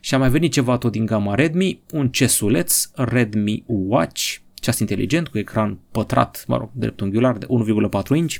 Și 0.00 0.14
a 0.14 0.18
mai 0.18 0.30
venit 0.30 0.52
ceva 0.52 0.78
tot 0.78 0.92
din 0.92 1.06
gama 1.06 1.34
Redmi, 1.34 1.80
un 1.92 2.08
cesuleț 2.08 2.90
Redmi 2.94 3.62
Watch 3.66 4.36
ceas 4.60 4.78
inteligent 4.78 5.28
cu 5.28 5.38
ecran 5.38 5.78
pătrat, 5.90 6.44
mă 6.46 6.56
rog, 6.56 6.70
dreptunghiular 6.72 7.38
de 7.38 7.46
1,4 7.46 8.16
inch, 8.16 8.34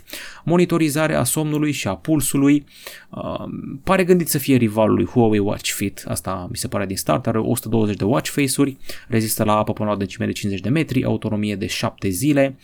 monitorizare 0.44 1.14
a 1.14 1.24
somnului 1.24 1.72
și 1.72 1.88
a 1.88 1.94
pulsului, 1.94 2.64
uh, 3.10 3.44
pare 3.84 4.04
gândit 4.04 4.28
să 4.28 4.38
fie 4.38 4.56
rivalul 4.56 4.94
lui 4.94 5.06
Huawei 5.06 5.38
Watch 5.38 5.70
Fit, 5.70 6.04
asta 6.06 6.46
mi 6.50 6.56
se 6.56 6.68
pare 6.68 6.86
din 6.86 6.96
start, 6.96 7.26
are 7.26 7.38
120 7.38 7.96
de 7.96 8.04
watch 8.04 8.30
face-uri, 8.30 8.76
rezistă 9.08 9.44
la 9.44 9.56
apă 9.56 9.72
până 9.72 9.88
la 9.88 9.94
o 9.94 9.98
decime 9.98 10.26
de 10.26 10.32
50 10.32 10.60
de 10.60 10.68
metri, 10.68 11.04
autonomie 11.04 11.56
de 11.56 11.66
7 11.66 12.08
zile, 12.08 12.56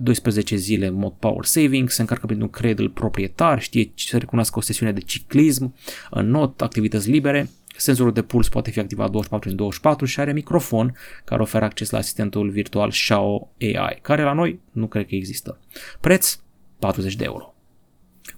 12 0.00 0.56
zile 0.56 0.90
mod 0.90 1.12
power 1.12 1.44
saving, 1.44 1.90
se 1.90 2.00
încarcă 2.00 2.26
prin 2.26 2.40
un 2.40 2.48
cradle 2.48 2.88
proprietar, 2.88 3.62
știe 3.62 3.92
să 3.94 4.18
recunoască 4.18 4.58
o 4.58 4.62
sesiune 4.62 4.92
de 4.92 5.00
ciclism, 5.00 5.74
not, 6.22 6.60
activități 6.60 7.10
libere, 7.10 7.50
Senzorul 7.82 8.12
de 8.12 8.22
puls 8.22 8.48
poate 8.48 8.70
fi 8.70 8.78
activat 8.78 9.10
24 9.10 9.50
în 9.50 9.56
24 9.56 10.06
și 10.06 10.20
are 10.20 10.32
microfon 10.32 10.96
care 11.24 11.42
oferă 11.42 11.64
acces 11.64 11.90
la 11.90 11.98
asistentul 11.98 12.50
virtual 12.50 12.90
Xiao 12.90 13.50
AI, 13.60 13.98
care 14.02 14.22
la 14.22 14.32
noi 14.32 14.60
nu 14.72 14.86
cred 14.86 15.06
că 15.06 15.14
există. 15.14 15.58
Preț 16.00 16.38
40 16.78 17.14
de 17.14 17.24
euro. 17.24 17.54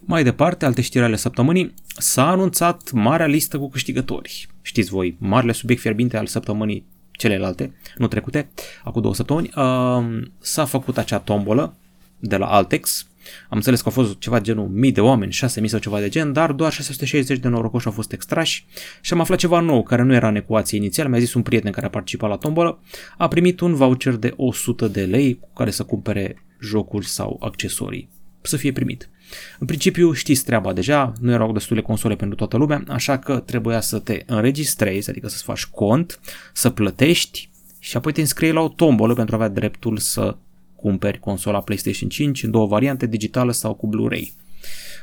Mai 0.00 0.24
departe, 0.24 0.64
alte 0.64 0.80
știri 0.80 1.04
ale 1.04 1.16
săptămânii, 1.16 1.74
s-a 1.86 2.28
anunțat 2.28 2.90
marea 2.92 3.26
listă 3.26 3.58
cu 3.58 3.68
câștigători. 3.68 4.48
Știți 4.62 4.90
voi, 4.90 5.16
marele 5.18 5.52
subiect 5.52 5.80
fierbinte 5.80 6.16
al 6.16 6.26
săptămânii 6.26 6.86
celelalte, 7.10 7.74
nu 7.96 8.06
trecute, 8.06 8.50
acum 8.84 9.02
două 9.02 9.14
săptămâni, 9.14 9.50
uh, 9.56 10.22
s-a 10.38 10.64
făcut 10.64 10.98
acea 10.98 11.18
tombolă 11.18 11.76
de 12.18 12.36
la 12.36 12.46
Altex. 12.46 13.06
Am 13.48 13.56
înțeles 13.56 13.80
că 13.80 13.88
au 13.88 14.02
fost 14.02 14.18
ceva 14.18 14.40
genul 14.40 14.68
mii 14.68 14.92
de 14.92 15.00
oameni, 15.00 15.32
6000 15.32 15.68
sau 15.68 15.78
ceva 15.78 16.00
de 16.00 16.08
gen, 16.08 16.32
dar 16.32 16.52
doar 16.52 16.72
660 16.72 17.38
de 17.38 17.48
norocoși 17.48 17.86
au 17.86 17.92
fost 17.92 18.12
extrași 18.12 18.66
și 19.00 19.12
am 19.12 19.20
aflat 19.20 19.38
ceva 19.38 19.60
nou 19.60 19.82
care 19.82 20.02
nu 20.02 20.14
era 20.14 20.28
în 20.28 20.36
ecuație 20.36 20.78
inițial. 20.78 21.08
Mi-a 21.08 21.18
zis 21.18 21.34
un 21.34 21.42
prieten 21.42 21.72
care 21.72 21.86
a 21.86 21.90
participat 21.90 22.30
la 22.30 22.36
tombolă, 22.36 22.78
a 23.18 23.28
primit 23.28 23.60
un 23.60 23.74
voucher 23.74 24.14
de 24.14 24.32
100 24.36 24.88
de 24.88 25.04
lei 25.04 25.38
cu 25.38 25.48
care 25.54 25.70
să 25.70 25.82
cumpere 25.82 26.44
jocuri 26.60 27.06
sau 27.06 27.36
accesorii 27.40 28.08
să 28.48 28.56
fie 28.56 28.72
primit. 28.72 29.08
În 29.58 29.66
principiu 29.66 30.12
știți 30.12 30.44
treaba 30.44 30.72
deja, 30.72 31.12
nu 31.20 31.32
erau 31.32 31.52
destule 31.52 31.80
console 31.80 32.14
pentru 32.16 32.36
toată 32.36 32.56
lumea, 32.56 32.84
așa 32.88 33.18
că 33.18 33.38
trebuia 33.38 33.80
să 33.80 33.98
te 33.98 34.22
înregistrezi, 34.26 35.10
adică 35.10 35.28
să-ți 35.28 35.42
faci 35.42 35.66
cont, 35.66 36.20
să 36.52 36.70
plătești 36.70 37.48
și 37.78 37.96
apoi 37.96 38.12
te 38.12 38.20
înscrii 38.20 38.52
la 38.52 38.60
o 38.60 38.68
tombolă 38.68 39.14
pentru 39.14 39.34
a 39.34 39.38
avea 39.38 39.54
dreptul 39.54 39.98
să 39.98 40.36
cumperi 40.84 41.18
consola 41.18 41.60
PlayStation 41.60 42.08
5 42.08 42.42
în 42.42 42.50
două 42.50 42.66
variante, 42.66 43.06
digitală 43.06 43.52
sau 43.52 43.74
cu 43.74 43.86
Blu-ray. 43.86 44.32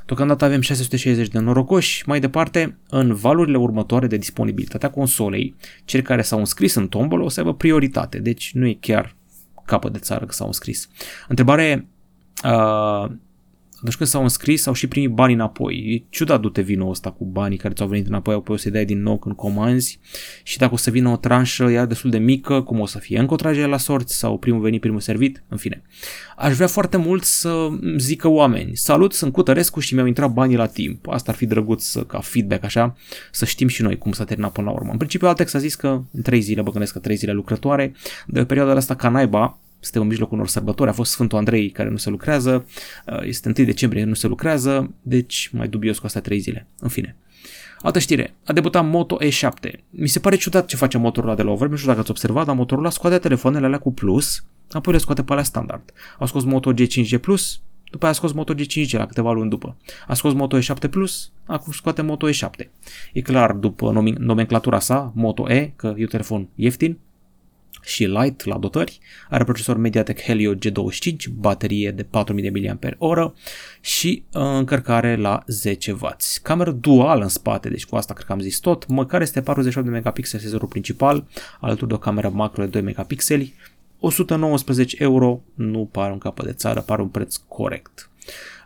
Deocamdată 0.06 0.46
avem 0.46 0.62
660 0.62 1.28
de 1.28 1.40
norocoși, 1.40 2.04
mai 2.08 2.20
departe, 2.20 2.78
în 2.90 3.14
valurile 3.14 3.58
următoare 3.58 4.08
de 4.08 4.18
disponibilitate 4.18 4.86
a 4.86 4.90
consolei, 4.90 5.56
cei 5.86 6.02
care 6.02 6.22
s-au 6.22 6.40
înscris 6.40 6.74
în 6.74 6.88
tombolă 6.88 7.24
o 7.24 7.30
să 7.30 7.40
aibă 7.40 7.54
prioritate, 7.54 8.20
deci 8.20 8.52
nu 8.54 8.68
e 8.68 8.78
chiar 8.80 9.16
capăt 9.66 9.92
de 9.92 10.00
țară 10.00 10.26
că 10.26 10.34
s-au 10.34 10.48
înscris. 10.48 10.90
Întrebare 11.28 11.88
uh, 12.44 13.12
atunci 13.82 13.96
când 13.96 14.10
s-au 14.10 14.24
înscris, 14.24 14.66
au 14.66 14.74
și 14.74 14.88
primit 14.88 15.10
bani 15.10 15.34
înapoi. 15.34 15.76
E 15.76 16.04
ciudat 16.10 16.40
du-te 16.40 16.62
vinul 16.62 16.90
ăsta 16.90 17.12
cu 17.12 17.26
banii 17.26 17.58
care 17.58 17.74
ți-au 17.74 17.88
venit 17.88 18.08
înapoi, 18.08 18.34
apoi 18.34 18.56
o 18.56 18.58
să-i 18.58 18.72
dai 18.72 18.86
din 18.86 19.02
nou 19.02 19.18
când 19.18 19.36
comanzi 19.36 20.00
și 20.44 20.58
dacă 20.58 20.74
o 20.74 20.78
să 20.78 20.90
vină 20.90 21.10
o 21.10 21.18
tranșă 21.18 21.64
ea 21.64 21.86
destul 21.86 22.10
de 22.10 22.18
mică, 22.18 22.62
cum 22.62 22.80
o 22.80 22.86
să 22.86 22.98
fie 22.98 23.20
încă 23.20 23.34
o 23.34 23.36
tragere 23.36 23.68
la 23.68 23.78
sorți 23.78 24.18
sau 24.18 24.38
primul 24.38 24.62
venit, 24.62 24.82
primul 24.82 25.00
servit, 25.00 25.44
în 25.48 25.58
fine. 25.58 25.82
Aș 26.38 26.56
vrea 26.56 26.68
foarte 26.68 26.98
mult 26.98 27.24
să 27.24 27.70
zică 27.98 28.28
oameni, 28.28 28.76
salut, 28.76 29.14
sunt 29.14 29.34
Cutărescu 29.34 29.80
și 29.80 29.94
mi-au 29.94 30.06
intrat 30.06 30.32
banii 30.32 30.56
la 30.56 30.66
timp. 30.66 31.08
Asta 31.08 31.32
ar 31.32 31.38
fi 31.38 31.46
drăguț 31.46 31.94
ca 31.94 32.20
feedback 32.20 32.64
așa, 32.64 32.96
să 33.32 33.46
știm 33.46 33.68
și 33.68 33.82
noi 33.82 33.98
cum 33.98 34.12
s-a 34.12 34.24
terminat 34.24 34.52
până 34.52 34.68
la 34.68 34.74
urmă. 34.74 34.92
În 34.92 34.98
principiu 34.98 35.28
Altex 35.28 35.54
a 35.54 35.60
zis 35.60 35.76
că 35.76 36.02
în 36.12 36.22
3 36.22 36.42
zile, 36.42 36.62
bă 36.62 36.72
gândesc 36.72 36.94
că 36.94 37.00
3 37.00 37.16
zile 37.16 37.32
lucrătoare, 37.32 37.94
de 38.28 38.46
perioada 38.46 38.72
asta 38.72 38.96
ca 38.96 39.10
naiba, 39.10 39.61
suntem 39.82 40.02
în 40.02 40.08
mijlocul 40.08 40.36
unor 40.36 40.48
sărbători, 40.48 40.90
a 40.90 40.94
fost 40.94 41.12
Sfântul 41.12 41.38
Andrei 41.38 41.70
care 41.70 41.90
nu 41.90 41.98
se 41.98 42.10
lucrează, 42.10 42.66
uh, 43.06 43.20
este 43.24 43.54
1 43.58 43.66
decembrie 43.66 44.04
nu 44.04 44.14
se 44.14 44.28
lucrează, 44.28 44.94
deci 45.02 45.50
mai 45.54 45.68
dubios 45.68 46.00
cu 46.00 46.06
astea 46.06 46.22
3 46.22 46.40
zile. 46.40 46.68
În 46.80 46.90
fine. 46.90 47.16
Altă 47.82 48.00
știre, 48.00 48.34
a 48.46 48.54
debutat 48.54 48.86
Moto 48.86 49.18
E7. 49.24 49.72
Mi 49.90 50.08
se 50.08 50.20
pare 50.20 50.36
ciudat 50.36 50.66
ce 50.66 50.76
face 50.76 50.98
Motorola 50.98 51.36
de 51.36 51.42
la 51.42 51.52
o 51.52 51.56
vreme, 51.56 51.72
nu 51.72 51.76
știu 51.76 51.90
dacă 51.90 52.02
ați 52.02 52.12
observat, 52.12 52.46
dar 52.46 52.56
Motorola 52.56 52.90
scoate 52.90 53.18
telefoanele 53.18 53.66
alea 53.66 53.80
cu 53.80 53.94
plus, 53.94 54.44
apoi 54.72 54.94
le 54.94 55.00
scoate 55.00 55.24
pe 55.24 55.32
alea 55.32 55.44
standard. 55.44 55.94
Au 56.20 56.28
scos 56.28 56.44
Moto 56.44 56.74
G5G 56.74 57.20
Plus, 57.22 57.62
după 57.92 58.06
aia 58.06 58.14
a 58.14 58.16
scos 58.16 58.32
Moto 58.32 58.54
G5G 58.54 58.92
la 58.92 59.06
câteva 59.06 59.32
luni 59.32 59.50
după. 59.50 59.76
A 60.08 60.14
scos 60.14 60.34
Moto 60.34 60.60
E7 60.60 60.90
Plus, 60.90 61.32
acum 61.46 61.74
scoate 61.74 62.02
Moto 62.02 62.30
E7. 62.30 62.68
E 63.14 63.22
clar, 63.22 63.52
după 63.52 63.92
nomenclatura 64.18 64.80
sa, 64.80 65.12
Moto 65.16 65.52
E, 65.52 65.74
că 65.76 65.94
e 65.98 66.02
un 66.02 66.08
telefon 66.08 66.48
ieftin, 66.56 66.98
și 67.84 68.06
light 68.06 68.46
la 68.46 68.58
dotări, 68.58 69.00
are 69.30 69.44
procesor 69.44 69.78
MediaTek 69.78 70.22
Helio 70.22 70.54
G25, 70.54 71.16
baterie 71.34 71.92
de 71.92 72.04
4000 72.04 72.78
mAh 72.80 73.32
și 73.82 74.24
uh, 74.34 74.42
încărcare 74.42 75.16
la 75.16 75.44
10W. 75.64 76.16
Cameră 76.42 76.72
duală 76.72 77.24
în 77.24 77.30
spate, 77.30 77.70
deci 77.70 77.86
cu 77.86 77.96
asta 77.96 78.14
cred 78.14 78.26
că 78.26 78.32
am 78.32 78.40
zis 78.40 78.60
tot, 78.60 78.88
măcar 78.88 79.22
este 79.22 79.42
48 79.42 79.88
de 79.88 79.94
megapixel 79.94 80.40
senzorul 80.40 80.68
principal, 80.68 81.28
alături 81.60 81.88
de 81.88 81.94
o 81.94 81.98
cameră 81.98 82.30
macro 82.30 82.64
de 82.64 82.70
2 82.70 82.82
megapixeli, 82.82 83.54
119 84.00 84.96
euro, 85.00 85.42
nu 85.54 85.90
pare 85.92 86.12
un 86.12 86.18
capăt 86.18 86.46
de 86.46 86.54
țară, 86.54 86.82
pare 86.82 87.02
un 87.02 87.08
preț 87.08 87.36
corect. 87.36 88.10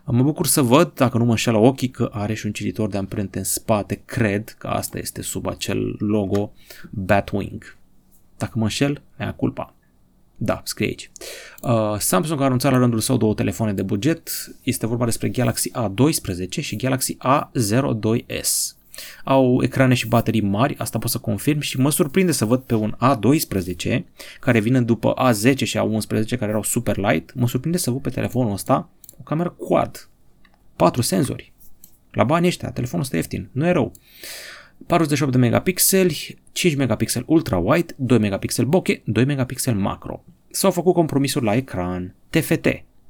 Mă 0.04 0.22
bucur 0.22 0.46
să 0.46 0.62
văd, 0.62 0.92
dacă 0.94 1.18
nu 1.18 1.24
mă 1.24 1.30
înșeală 1.30 1.58
ochii, 1.58 1.88
că 1.90 2.10
are 2.12 2.34
și 2.34 2.46
un 2.46 2.52
cititor 2.52 2.88
de 2.88 2.96
amprente 2.96 3.38
în 3.38 3.44
spate, 3.44 4.02
cred 4.04 4.54
că 4.58 4.66
asta 4.66 4.98
este 4.98 5.22
sub 5.22 5.46
acel 5.46 5.96
logo 5.98 6.52
Batwing. 6.90 7.76
Dacă 8.36 8.52
mă 8.54 8.62
înșel, 8.62 9.02
mea 9.18 9.34
culpa. 9.34 9.74
Da, 10.36 10.60
scrie 10.64 10.86
aici. 10.86 11.10
Uh, 11.62 11.98
Samsung 11.98 12.40
a 12.40 12.44
anunțat 12.44 12.72
la 12.72 12.78
rândul 12.78 13.00
său 13.00 13.16
două 13.16 13.34
telefoane 13.34 13.72
de 13.72 13.82
buget. 13.82 14.30
Este 14.62 14.86
vorba 14.86 15.04
despre 15.04 15.28
Galaxy 15.28 15.70
A12 15.70 16.48
și 16.60 16.76
Galaxy 16.76 17.16
A02s. 17.16 18.76
Au 19.24 19.62
ecrane 19.62 19.94
și 19.94 20.08
baterii 20.08 20.40
mari, 20.40 20.76
asta 20.78 20.98
pot 20.98 21.10
să 21.10 21.18
confirm 21.18 21.60
și 21.60 21.80
mă 21.80 21.90
surprinde 21.90 22.32
să 22.32 22.44
văd 22.44 22.60
pe 22.60 22.74
un 22.74 22.96
A12 22.96 24.00
care 24.40 24.60
vine 24.60 24.80
după 24.80 25.14
A10 25.30 25.56
și 25.56 25.78
A11 25.78 26.38
care 26.38 26.48
erau 26.48 26.62
super 26.62 26.96
light, 26.96 27.34
mă 27.34 27.48
surprinde 27.48 27.78
să 27.78 27.90
văd 27.90 28.00
pe 28.00 28.10
telefonul 28.10 28.52
ăsta 28.52 28.88
o 29.18 29.22
cameră 29.22 29.50
quad, 29.50 30.08
patru 30.76 31.02
senzori. 31.02 31.52
La 32.10 32.24
bani 32.24 32.46
ăștia, 32.46 32.70
telefonul 32.70 33.04
ăsta 33.04 33.16
ieftin, 33.16 33.48
nu 33.52 33.66
e 33.66 33.70
rău. 33.70 33.92
48 34.86 35.32
de 35.32 35.38
megapixeli, 35.38 36.38
5 36.52 36.76
megapixel 36.76 37.22
ultra 37.26 37.56
wide, 37.56 37.94
2 37.96 38.18
megapixel 38.18 38.64
bokeh, 38.64 39.00
2 39.04 39.24
megapixel 39.24 39.74
macro. 39.74 40.24
S-au 40.50 40.70
făcut 40.70 40.94
compromisuri 40.94 41.44
la 41.44 41.54
ecran, 41.54 42.14
TFT, 42.30 42.66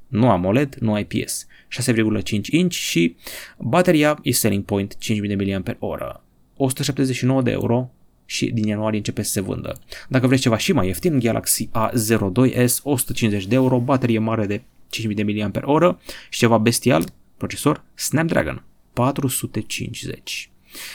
nu 0.07 0.29
AMOLED, 0.29 0.75
nu 0.79 0.99
IPS, 0.99 1.45
6,5 1.85 2.47
inch 2.49 2.73
și 2.73 3.15
bateria 3.57 4.19
e 4.23 4.31
selling 4.31 4.63
point 4.63 4.97
5000 4.97 5.63
mAh, 5.79 6.15
179 6.55 7.41
de 7.41 7.51
euro 7.51 7.91
și 8.25 8.51
din 8.51 8.63
ianuarie 8.63 8.97
începe 8.97 9.21
să 9.21 9.31
se 9.31 9.41
vândă. 9.41 9.79
Dacă 10.09 10.27
vreți 10.27 10.41
ceva 10.41 10.57
și 10.57 10.73
mai 10.73 10.87
ieftin, 10.87 11.19
Galaxy 11.19 11.69
A02s, 11.69 12.81
150 12.83 13.45
de 13.45 13.55
euro, 13.55 13.79
baterie 13.79 14.19
mare 14.19 14.45
de 14.45 14.61
5000 14.89 15.51
mAh 15.53 15.95
și 16.29 16.39
ceva 16.39 16.57
bestial, 16.57 17.03
procesor 17.37 17.83
Snapdragon 17.93 18.63
450. 18.93 20.51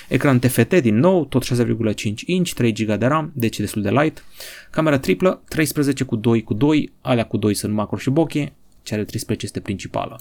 Ecran 0.08 0.38
TFT 0.38 0.74
din 0.74 0.98
nou, 0.98 1.24
tot 1.24 1.44
6,5 1.44 2.02
inch, 2.26 2.52
3 2.52 2.72
GB 2.72 2.94
de 2.94 3.06
RAM, 3.06 3.32
deci 3.34 3.58
destul 3.58 3.82
de 3.82 3.90
light. 3.90 4.24
Camera 4.70 4.98
triplă, 4.98 5.42
13 5.48 6.04
cu 6.04 6.16
2 6.16 6.42
cu 6.42 6.54
2, 6.54 6.92
alea 7.00 7.24
cu 7.24 7.36
2 7.36 7.54
sunt 7.54 7.72
macro 7.72 7.96
și 7.96 8.10
bokeh, 8.10 8.46
cea 8.82 8.96
de 8.96 9.04
13 9.04 9.46
este 9.46 9.60
principală. 9.60 10.20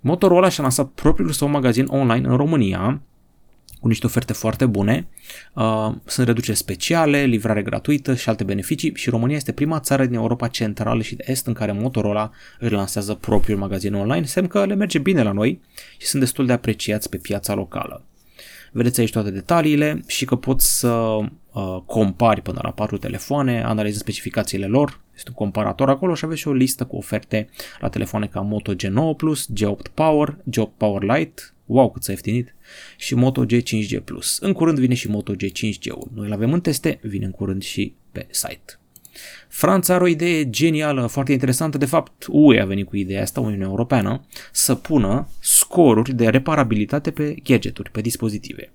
Motorola 0.00 0.48
și-a 0.48 0.62
lansat 0.62 0.88
propriul 0.88 1.30
său 1.30 1.48
magazin 1.48 1.86
online 1.86 2.28
în 2.28 2.36
România, 2.36 3.00
cu 3.80 3.88
niște 3.88 4.06
oferte 4.06 4.32
foarte 4.32 4.66
bune. 4.66 5.08
Uh, 5.54 5.92
sunt 6.04 6.26
reduceri 6.26 6.56
speciale, 6.56 7.24
livrare 7.24 7.62
gratuită 7.62 8.14
și 8.14 8.28
alte 8.28 8.44
beneficii 8.44 8.92
și 8.94 9.10
România 9.10 9.36
este 9.36 9.52
prima 9.52 9.80
țară 9.80 10.06
din 10.06 10.14
Europa 10.14 10.48
Centrală 10.48 11.02
și 11.02 11.14
de 11.14 11.24
Est 11.26 11.46
în 11.46 11.52
care 11.52 11.72
Motorola 11.72 12.30
își 12.58 12.72
lansează 12.72 13.14
propriul 13.14 13.58
magazin 13.58 13.94
online, 13.94 14.26
semn 14.26 14.46
că 14.46 14.64
le 14.64 14.74
merge 14.74 14.98
bine 14.98 15.22
la 15.22 15.32
noi 15.32 15.60
și 15.96 16.06
sunt 16.06 16.22
destul 16.22 16.46
de 16.46 16.52
apreciați 16.52 17.08
pe 17.08 17.16
piața 17.16 17.54
locală. 17.54 18.04
Vedeți 18.78 19.00
aici 19.00 19.10
toate 19.10 19.30
detaliile 19.30 20.02
și 20.06 20.24
că 20.24 20.36
poți 20.36 20.78
să 20.78 20.88
uh, 20.88 21.78
compari 21.86 22.42
până 22.42 22.58
la 22.62 22.70
patru 22.70 22.96
telefoane, 22.96 23.62
analizezi 23.62 24.00
specificațiile 24.00 24.66
lor, 24.66 25.00
este 25.14 25.28
un 25.28 25.34
comparator 25.34 25.88
acolo 25.88 26.14
și 26.14 26.24
aveți 26.24 26.40
și 26.40 26.48
o 26.48 26.52
listă 26.52 26.84
cu 26.84 26.96
oferte 26.96 27.48
la 27.80 27.88
telefoane 27.88 28.26
ca 28.26 28.40
Moto 28.40 28.72
G9 28.74 29.16
Plus, 29.16 29.48
G8 29.52 29.92
Power, 29.94 30.36
G8 30.50 30.76
Power 30.76 31.02
Lite, 31.02 31.42
wow 31.66 31.90
cât 31.90 32.02
s-a 32.02 32.12
ieftinit, 32.12 32.54
și 32.96 33.14
Moto 33.14 33.44
G5G 33.44 34.04
Plus. 34.04 34.38
În 34.38 34.52
curând 34.52 34.78
vine 34.78 34.94
și 34.94 35.08
Moto 35.08 35.32
G5G-ul. 35.34 36.08
Noi 36.14 36.26
îl 36.26 36.32
avem 36.32 36.52
în 36.52 36.60
teste, 36.60 36.98
vine 37.02 37.24
în 37.24 37.30
curând 37.30 37.62
și 37.62 37.94
pe 38.12 38.26
site. 38.30 38.78
Franța 39.48 39.94
are 39.94 40.02
o 40.02 40.06
idee 40.06 40.50
genială, 40.50 41.06
foarte 41.06 41.32
interesantă. 41.32 41.78
De 41.78 41.84
fapt, 41.84 42.26
UE 42.28 42.60
a 42.60 42.64
venit 42.64 42.86
cu 42.86 42.96
ideea 42.96 43.22
asta, 43.22 43.40
Uniunea 43.40 43.66
Europeană, 43.66 44.20
să 44.52 44.74
pună 44.74 45.28
scoruri 45.40 46.12
de 46.12 46.28
reparabilitate 46.28 47.10
pe 47.10 47.34
gadgeturi, 47.44 47.90
pe 47.90 48.00
dispozitive. 48.00 48.72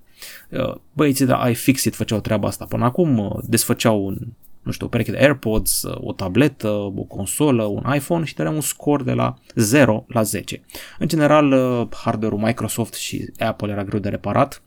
Uh, 0.50 0.76
băieții 0.94 1.26
de 1.26 1.34
iFixit 1.50 1.96
făceau 1.96 2.20
treaba 2.20 2.48
asta 2.48 2.66
până 2.66 2.86
acum, 2.86 3.18
uh, 3.18 3.32
desfăceau 3.44 4.06
un, 4.06 4.18
nu 4.62 4.72
știu, 4.72 4.86
o 4.86 4.90
pereche 4.90 5.12
de 5.12 5.18
AirPods, 5.18 5.82
uh, 5.82 5.98
o 6.00 6.14
tabletă, 6.14 6.70
o 6.70 7.04
consolă, 7.04 7.64
un 7.64 7.94
iPhone 7.96 8.26
și 8.26 8.36
dădeau 8.36 8.56
un 8.56 8.62
scor 8.62 9.04
de 9.04 9.12
la 9.12 9.36
0 9.56 10.06
la 10.08 10.24
10. 10.24 10.62
În 11.00 11.08
general, 11.08 11.50
hardware-ul 11.94 12.42
Microsoft 12.42 12.94
și 12.94 13.30
Apple 13.40 13.72
era 13.72 13.84
greu 13.84 14.00
de 14.00 14.10
reparat, 14.10 14.62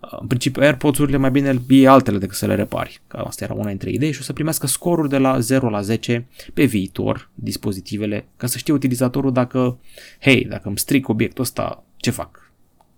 în 0.00 0.26
principiu, 0.26 0.62
AirPods-urile 0.62 1.16
mai 1.16 1.30
bine 1.30 1.60
e 1.68 1.88
altele 1.88 2.18
decât 2.18 2.36
să 2.36 2.46
le 2.46 2.54
repari. 2.54 3.00
Că 3.06 3.16
asta 3.16 3.44
era 3.44 3.54
una 3.54 3.68
dintre 3.68 3.90
idei 3.90 4.12
și 4.12 4.20
o 4.20 4.22
să 4.22 4.32
primească 4.32 4.66
scoruri 4.66 5.08
de 5.08 5.18
la 5.18 5.38
0 5.38 5.68
la 5.68 5.80
10 5.80 6.26
pe 6.54 6.64
viitor 6.64 7.30
dispozitivele, 7.34 8.26
ca 8.36 8.46
să 8.46 8.58
știe 8.58 8.72
utilizatorul 8.72 9.32
dacă, 9.32 9.78
hei, 10.20 10.44
dacă 10.44 10.68
îmi 10.68 10.78
stric 10.78 11.08
obiectul 11.08 11.44
ăsta, 11.44 11.84
ce 11.96 12.10
fac? 12.10 12.52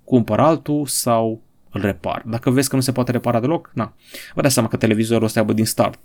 Cumpăr 0.04 0.40
altul 0.40 0.86
sau 0.86 1.42
îl 1.70 1.80
repar. 1.80 2.22
Dacă 2.26 2.50
vezi 2.50 2.68
că 2.68 2.76
nu 2.76 2.82
se 2.82 2.92
poate 2.92 3.10
repara 3.10 3.40
deloc, 3.40 3.70
na. 3.74 3.94
Vă 4.34 4.40
dați 4.40 4.54
seama 4.54 4.68
că 4.68 4.76
televizorul 4.76 5.24
ăsta 5.24 5.40
aibă 5.40 5.52
din 5.52 5.66
start 5.66 6.00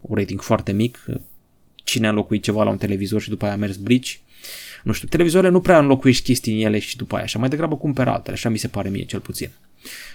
un 0.00 0.16
rating 0.16 0.40
foarte 0.40 0.72
mic. 0.72 1.04
Cine 1.74 2.06
a 2.06 2.08
înlocuit 2.08 2.42
ceva 2.42 2.62
la 2.62 2.70
un 2.70 2.76
televizor 2.76 3.20
și 3.20 3.28
după 3.28 3.44
aia 3.44 3.54
a 3.54 3.56
mers 3.56 3.76
brici. 3.76 4.20
Nu 4.82 4.92
știu, 4.92 5.08
televizoarele 5.08 5.52
nu 5.52 5.60
prea 5.60 5.78
înlocuiești 5.78 6.24
chestii 6.24 6.54
în 6.54 6.66
ele 6.66 6.78
și 6.78 6.96
după 6.96 7.14
aia 7.14 7.24
așa, 7.24 7.38
mai 7.38 7.48
degrabă 7.48 7.76
cumperi 7.76 8.08
altele, 8.08 8.34
așa 8.34 8.48
mi 8.48 8.58
se 8.58 8.68
pare 8.68 8.88
mie 8.88 9.04
cel 9.04 9.20
puțin. 9.20 9.50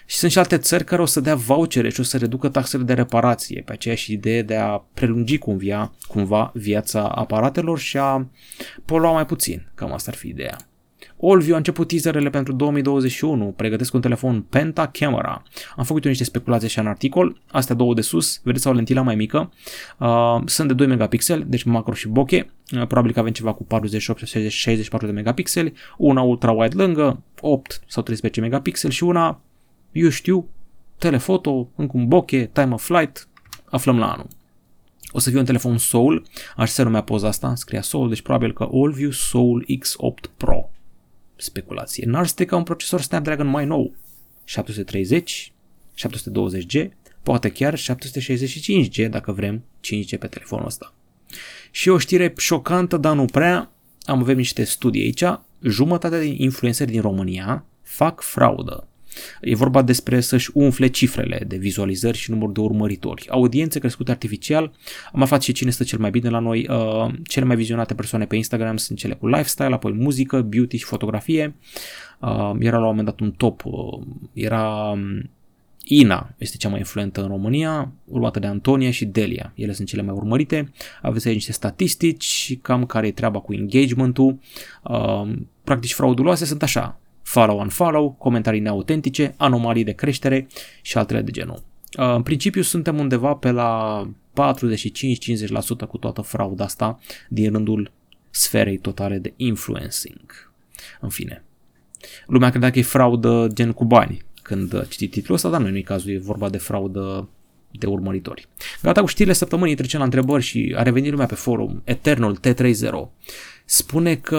Și 0.06 0.18
sunt 0.18 0.32
și 0.32 0.38
alte 0.38 0.58
țări 0.58 0.84
care 0.84 1.02
o 1.02 1.06
să 1.06 1.20
dea 1.20 1.36
vouchere 1.36 1.90
și 1.90 2.00
o 2.00 2.04
să 2.04 2.18
reducă 2.18 2.50
taxele 2.50 2.84
de 2.84 2.94
reparație 2.94 3.62
pe 3.66 3.72
aceeași 3.72 4.12
idee 4.12 4.42
de 4.42 4.56
a 4.56 4.84
prelungi 4.94 5.38
cumva, 5.38 5.92
cumva 6.08 6.52
viața 6.54 7.08
aparatelor 7.08 7.80
și 7.80 7.98
a 7.98 8.28
polua 8.86 9.12
mai 9.12 9.26
puțin. 9.26 9.68
Cam 9.76 9.94
asta 9.94 10.12
ar 10.12 10.18
fi 10.18 10.28
ideea. 10.28 10.58
Olvio 11.20 11.54
a 11.54 11.58
început 11.58 11.88
teaserele 11.88 12.30
pentru 12.30 12.54
2021, 12.54 13.54
pregătesc 13.56 13.94
un 13.94 14.02
telefon 14.02 14.42
Penta 14.42 14.88
Camera. 14.88 15.44
Am 15.76 15.84
făcut 15.84 16.04
eu 16.04 16.10
niște 16.10 16.26
speculații 16.26 16.70
și 16.70 16.80
în 16.80 16.88
articol, 16.88 17.42
astea 17.52 17.76
două 17.76 17.94
de 17.94 18.02
sus, 18.02 18.42
vedeți 18.44 18.68
o 18.68 18.72
lentilă 18.72 19.02
mai 19.02 19.16
mică, 19.16 19.52
uh, 19.98 20.42
sunt 20.46 20.68
de 20.68 20.74
2 20.74 20.88
megapixeli, 20.88 21.44
deci 21.48 21.64
macro 21.64 21.94
și 21.94 22.08
bokeh, 22.08 22.44
uh, 22.44 22.88
probabil 22.88 23.14
că 23.14 23.20
avem 23.20 23.32
ceva 23.32 23.54
cu 23.54 23.64
48 23.64 24.20
60, 24.20 24.52
64 24.52 25.06
de 25.06 25.12
megapixeli, 25.12 25.74
una 25.98 26.22
ultra-wide 26.22 26.76
lângă, 26.76 27.22
8 27.42 27.82
sau 27.88 28.04
13 28.04 28.42
megapixeli 28.42 28.94
și 28.94 29.04
una, 29.04 29.42
eu 29.92 30.10
știu, 30.10 30.50
telefoto, 30.98 31.70
încă 31.76 31.98
un 31.98 32.08
bokeh, 32.08 32.50
time 32.52 32.74
of 32.74 32.86
flight, 32.86 33.28
aflăm 33.66 33.98
la 33.98 34.12
anul. 34.12 34.28
O 35.12 35.20
să 35.20 35.30
fie 35.30 35.40
un 35.40 35.46
telefon 35.46 35.78
Soul, 35.78 36.26
așa 36.56 36.72
se 36.72 36.84
numea 36.84 37.02
poza 37.02 37.28
asta, 37.28 37.56
scria 37.56 37.82
Soul, 37.82 38.10
deci 38.10 38.22
probabil 38.22 38.54
că 38.54 38.70
AllView 38.72 39.12
Soul 39.12 39.66
X8 39.66 40.38
Pro 40.38 40.70
speculație. 41.36 42.06
N-ar 42.06 42.28
strica 42.28 42.56
un 42.56 42.64
procesor 42.64 43.02
Snapdragon 43.02 43.48
mai 43.48 43.66
nou, 43.66 43.96
730, 44.44 45.54
720G, 45.96 46.88
poate 47.24 47.50
chiar 47.50 47.80
765G 47.80 49.10
dacă 49.10 49.32
vrem 49.32 49.64
5G 49.80 50.20
pe 50.20 50.28
telefonul 50.28 50.66
ăsta. 50.66 50.94
Și 51.72 51.90
o 51.90 51.98
știre 51.98 52.34
șocantă, 52.38 52.98
dar 52.98 53.16
nu 53.16 53.26
prea, 53.26 53.72
am 54.06 54.20
avem 54.20 54.38
niște 54.38 54.64
studii 54.64 55.02
aici, 55.02 55.24
jumătate 55.62 56.20
din 56.20 56.36
influenceri 56.38 56.92
din 56.92 57.02
România 57.02 57.66
fac 57.82 58.22
fraudă. 58.22 58.88
E 59.42 59.56
vorba 59.56 59.82
despre 59.82 60.22
să-și 60.22 60.50
umfle 60.54 60.88
cifrele 60.88 61.44
de 61.48 61.58
vizualizări 61.58 62.18
și 62.18 62.32
număr 62.32 62.50
de 62.50 62.60
urmăritori. 62.60 63.28
Audiențe 63.30 63.80
crescute 63.80 64.12
artificial. 64.12 64.72
Am 65.14 65.22
aflat 65.22 65.42
și 65.42 65.52
cine 65.52 65.70
stă 65.70 65.84
cel 65.84 66.00
mai 66.00 66.10
bine 66.10 66.30
la 66.30 66.40
noi. 66.40 66.68
Uh, 66.70 67.14
cele 67.28 67.46
mai 67.46 67.56
vizionate 67.56 67.94
persoane 67.94 68.26
pe 68.26 68.36
Instagram 68.36 68.78
sunt 68.78 68.98
cele 68.98 69.14
cu 69.14 69.28
lifestyle, 69.28 69.74
apoi 69.74 69.92
muzică, 69.92 70.42
beauty 70.42 70.78
și 70.78 70.84
fotografie. 70.84 71.56
Uh, 72.20 72.52
era 72.60 72.78
la 72.78 72.84
un 72.84 72.90
moment 72.90 73.06
dat 73.06 73.20
un 73.20 73.32
top. 73.32 73.66
Uh, 73.66 74.00
era 74.34 74.92
um, 74.92 75.30
Ina 75.90 76.34
este 76.38 76.58
cea 76.58 76.70
mai 76.70 76.80
influentă 76.80 77.22
în 77.22 77.28
România, 77.28 77.92
urmată 78.06 78.40
de 78.40 78.48
Antonia 78.48 78.92
și 78.92 79.06
Delia. 79.06 79.52
Ele 79.56 79.74
sunt 79.74 79.88
cele 79.88 80.02
mai 80.02 80.16
urmărite. 80.16 80.72
Aveți 81.02 81.28
aici 81.28 81.36
niște 81.36 81.52
statistici, 81.52 82.58
cam 82.62 82.86
care 82.86 83.08
e 83.08 83.12
treaba 83.12 83.40
cu 83.40 83.54
engagement-ul. 83.54 84.40
Uh, 84.84 85.34
practici 85.64 85.94
frauduloase 85.94 86.46
sunt 86.46 86.64
așa 86.64 87.00
follow 87.28 87.60
and 87.60 87.72
follow, 87.72 88.16
comentarii 88.18 88.60
neautentice, 88.60 89.34
anomalii 89.38 89.84
de 89.84 89.92
creștere 89.92 90.48
și 90.82 90.98
altele 90.98 91.22
de 91.22 91.32
genul. 91.32 91.64
Uh, 91.98 92.14
în 92.16 92.24
principiu 92.24 92.62
suntem 92.62 93.00
undeva 93.00 93.34
pe 93.34 93.52
la 93.52 94.02
45-50% 94.34 95.88
cu 95.88 95.98
toată 95.98 96.22
frauda 96.22 96.64
asta 96.64 97.00
din 97.30 97.52
rândul 97.52 97.92
sferei 98.30 98.78
totale 98.78 99.18
de 99.18 99.34
influencing. 99.36 100.52
În 101.00 101.10
fine. 101.10 101.44
Lumea 102.26 102.50
credea 102.50 102.70
că 102.72 102.80
e 102.80 102.82
fraudă 102.82 103.48
gen 103.54 103.72
cu 103.72 103.86
bani 103.86 104.26
când 104.42 104.88
citi 104.88 105.08
titlul 105.08 105.36
ăsta, 105.36 105.50
dar 105.50 105.62
nu 105.62 105.78
e 105.78 105.82
cazul, 105.82 106.12
e 106.12 106.18
vorba 106.18 106.50
de 106.50 106.58
fraudă 106.58 107.30
de 107.72 107.86
urmăritori. 107.86 108.48
Gata 108.82 109.02
cu 109.02 109.08
știrile 109.08 109.34
săptămânii, 109.34 109.76
trecem 109.76 110.00
la 110.00 110.06
întrebări 110.06 110.44
și 110.44 110.74
a 110.78 110.84
revenit 110.84 111.12
lumea 111.12 111.26
pe 111.26 111.36
forum, 111.36 111.82
Eternal 111.84 112.38
T30 112.48 112.90
spune 113.70 114.16
că 114.16 114.36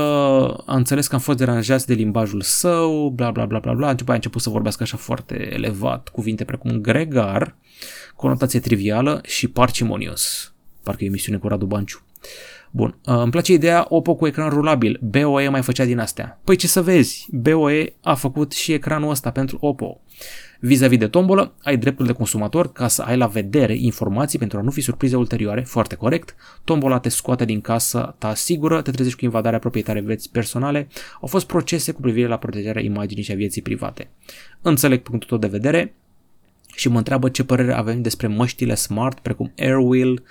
a 0.66 0.76
înțeles 0.76 1.06
că 1.06 1.14
am 1.14 1.20
fost 1.20 1.38
deranjați 1.38 1.86
de 1.86 1.94
limbajul 1.94 2.40
său, 2.40 3.10
bla 3.10 3.30
bla 3.30 3.46
bla 3.46 3.58
bla 3.58 3.72
bla, 3.72 3.94
după 3.94 4.10
a 4.10 4.14
început 4.14 4.42
să 4.42 4.50
vorbească 4.50 4.82
așa 4.82 4.96
foarte 4.96 5.52
elevat, 5.52 6.08
cuvinte 6.08 6.44
precum 6.44 6.80
gregar, 6.80 7.54
conotație 8.16 8.60
trivială 8.60 9.20
și 9.24 9.48
parcimonios. 9.48 10.52
Parcă 10.82 11.04
e 11.04 11.06
emisiune 11.06 11.38
cu 11.38 11.48
Radu 11.48 11.66
Banciu. 11.66 12.02
Bun, 12.70 12.98
uh, 13.06 13.14
îmi 13.16 13.30
place 13.30 13.52
ideea 13.52 13.86
Oppo 13.88 14.14
cu 14.14 14.26
ecran 14.26 14.48
rulabil. 14.48 14.98
BOE 15.02 15.48
mai 15.48 15.62
făcea 15.62 15.84
din 15.84 15.98
astea. 15.98 16.40
Păi 16.44 16.56
ce 16.56 16.66
să 16.66 16.82
vezi, 16.82 17.26
BOE 17.30 17.92
a 18.02 18.14
făcut 18.14 18.52
și 18.52 18.72
ecranul 18.72 19.10
ăsta 19.10 19.30
pentru 19.30 19.58
Oppo. 19.60 20.00
Vis-a-vis 20.60 20.98
de 20.98 21.06
tombolă, 21.06 21.54
ai 21.62 21.76
dreptul 21.76 22.06
de 22.06 22.12
consumator 22.12 22.72
ca 22.72 22.88
să 22.88 23.02
ai 23.02 23.16
la 23.16 23.26
vedere 23.26 23.76
informații 23.76 24.38
pentru 24.38 24.58
a 24.58 24.62
nu 24.62 24.70
fi 24.70 24.80
surprize 24.80 25.16
ulterioare, 25.16 25.60
foarte 25.60 25.94
corect. 25.94 26.34
Tombola 26.64 26.98
te 26.98 27.08
scoate 27.08 27.44
din 27.44 27.60
casă, 27.60 28.14
te 28.18 28.26
asigură, 28.26 28.82
te 28.82 28.90
trezești 28.90 29.18
cu 29.18 29.24
invadarea 29.24 29.58
proprietare 29.58 30.00
vieții 30.00 30.30
personale. 30.32 30.88
Au 31.20 31.28
fost 31.28 31.46
procese 31.46 31.92
cu 31.92 32.00
privire 32.00 32.28
la 32.28 32.36
protejarea 32.36 32.82
imaginii 32.82 33.22
și 33.22 33.32
a 33.32 33.34
vieții 33.34 33.62
private. 33.62 34.10
Înțeleg 34.62 35.02
punctul 35.02 35.28
tău 35.28 35.38
de 35.38 35.56
vedere 35.56 35.94
și 36.74 36.88
mă 36.88 36.98
întreabă 36.98 37.28
ce 37.28 37.44
părere 37.44 37.72
avem 37.72 38.02
despre 38.02 38.26
măștile 38.26 38.74
smart 38.74 39.18
precum 39.18 39.52
Airwheel, 39.58 40.22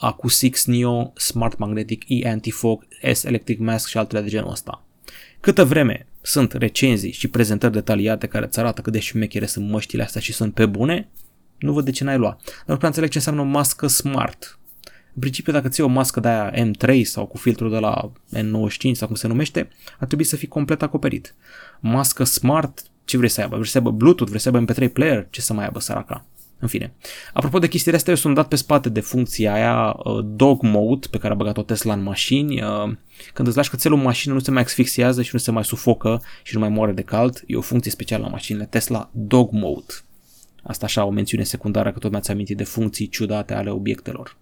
Acu6 0.00 0.64
Neo, 0.64 1.12
Smart 1.16 1.58
Magnetic 1.58 2.04
E 2.06 2.28
Anti-Fog, 2.28 2.86
S 3.12 3.24
Electric 3.24 3.58
Mask 3.58 3.88
și 3.88 3.98
altele 3.98 4.20
de 4.20 4.28
genul 4.28 4.50
ăsta. 4.50 4.84
Câtă 5.40 5.64
vreme 5.64 6.06
sunt 6.22 6.52
recenzii 6.52 7.12
și 7.12 7.28
prezentări 7.28 7.72
detaliate 7.72 8.26
care 8.26 8.46
îți 8.46 8.58
arată 8.58 8.80
cât 8.80 8.92
de 8.92 8.98
șmechere 8.98 9.46
sunt 9.46 9.70
măștile 9.70 10.02
astea 10.02 10.20
și 10.20 10.32
sunt 10.32 10.54
pe 10.54 10.66
bune, 10.66 11.08
nu 11.58 11.72
văd 11.72 11.84
de 11.84 11.90
ce 11.90 12.04
n-ai 12.04 12.18
lua. 12.18 12.38
Dar 12.44 12.64
nu 12.66 12.76
prea 12.76 12.88
înțeleg 12.88 13.10
ce 13.10 13.16
înseamnă 13.16 13.40
o 13.40 13.44
mască 13.44 13.86
smart. 13.86 14.58
În 15.14 15.20
principiu, 15.20 15.52
dacă 15.52 15.68
ți 15.68 15.80
o 15.80 15.86
mască 15.86 16.20
de 16.20 16.28
aia 16.28 16.70
M3 16.70 17.02
sau 17.02 17.26
cu 17.26 17.36
filtrul 17.36 17.70
de 17.70 17.78
la 17.78 18.12
N95 18.36 18.92
sau 18.92 19.06
cum 19.06 19.16
se 19.16 19.26
numește, 19.26 19.68
ar 19.98 20.06
trebui 20.06 20.24
să 20.24 20.36
fii 20.36 20.48
complet 20.48 20.82
acoperit. 20.82 21.34
Mască 21.80 22.24
smart, 22.24 22.82
ce 23.04 23.16
vrei 23.16 23.28
să 23.28 23.40
aibă? 23.40 23.56
Vrei 23.56 23.68
să 23.68 23.78
aibă 23.78 23.90
Bluetooth? 23.90 24.28
Vrei 24.28 24.40
să 24.40 24.50
aibă 24.54 24.72
MP3 24.72 24.92
player? 24.92 25.26
Ce 25.30 25.40
să 25.40 25.52
mai 25.52 25.64
aibă 25.64 25.80
săraca? 25.80 26.24
În 26.58 26.68
fine. 26.68 26.92
Apropo 27.32 27.58
de 27.58 27.68
chestiile 27.68 27.96
astea, 27.96 28.12
eu 28.12 28.18
sunt 28.18 28.34
dat 28.34 28.48
pe 28.48 28.56
spate 28.56 28.88
de 28.88 29.00
funcția 29.00 29.52
aia 29.52 29.96
uh, 29.98 30.24
dog 30.24 30.62
mode 30.62 31.06
pe 31.10 31.18
care 31.18 31.32
a 31.32 31.36
băgat-o 31.36 31.62
Tesla 31.62 31.92
în 31.92 32.02
mașini. 32.02 32.62
Uh, 32.62 32.92
când 33.32 33.48
îți 33.48 33.56
lași 33.56 33.70
cățelul 33.70 33.98
în 33.98 34.04
mașină 34.04 34.34
nu 34.34 34.40
se 34.40 34.50
mai 34.50 34.62
asfixiază 34.62 35.22
și 35.22 35.30
nu 35.32 35.38
se 35.38 35.50
mai 35.50 35.64
sufocă 35.64 36.22
și 36.42 36.54
nu 36.54 36.60
mai 36.60 36.68
moare 36.68 36.92
de 36.92 37.02
cald. 37.02 37.44
E 37.46 37.56
o 37.56 37.60
funcție 37.60 37.90
specială 37.90 38.22
la 38.22 38.30
mașinile 38.30 38.64
Tesla 38.64 39.10
dog 39.12 39.50
mode. 39.52 39.94
Asta 40.62 40.86
așa 40.86 41.04
o 41.04 41.10
mențiune 41.10 41.44
secundară 41.44 41.92
că 41.92 41.98
tot 41.98 42.10
mi-ați 42.10 42.30
amintit 42.30 42.56
de 42.56 42.64
funcții 42.64 43.08
ciudate 43.08 43.54
ale 43.54 43.70
obiectelor. 43.70 44.36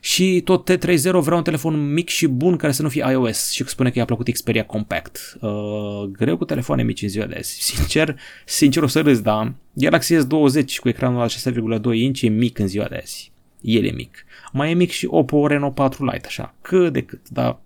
Și 0.00 0.40
tot 0.44 0.70
T30 0.70 1.02
vrea 1.02 1.36
un 1.36 1.42
telefon 1.42 1.92
mic 1.92 2.08
și 2.08 2.26
bun 2.26 2.56
care 2.56 2.72
să 2.72 2.82
nu 2.82 2.88
fie 2.88 3.06
iOS 3.10 3.50
și 3.50 3.64
spune 3.64 3.90
că 3.90 3.98
i-a 3.98 4.04
plăcut 4.04 4.32
Xperia 4.32 4.64
Compact. 4.64 5.38
Uh, 5.40 6.02
greu 6.12 6.36
cu 6.36 6.44
telefoane 6.44 6.82
mici 6.82 7.02
în 7.02 7.08
ziua 7.08 7.26
de 7.26 7.34
azi. 7.38 7.62
Sincer, 7.62 8.16
sincer 8.44 8.82
o 8.82 8.86
să 8.86 9.00
râs, 9.00 9.20
da. 9.20 9.52
Galaxy 9.72 10.14
S20 10.14 10.76
cu 10.80 10.88
ecranul 10.88 11.18
la 11.18 11.26
6,2 11.26 11.96
inch 11.96 12.20
e 12.20 12.28
mic 12.28 12.58
în 12.58 12.66
ziua 12.66 12.84
de 12.84 12.98
azi. 13.02 13.32
El 13.60 13.84
e 13.84 13.90
mic. 13.90 14.24
Mai 14.52 14.70
e 14.70 14.74
mic 14.74 14.90
și 14.90 15.06
Oppo 15.10 15.46
Reno 15.46 15.70
4 15.70 16.04
Lite, 16.04 16.26
așa, 16.26 16.54
cât 16.62 16.92
de 16.92 17.02
cât, 17.02 17.28
dar 17.28 17.58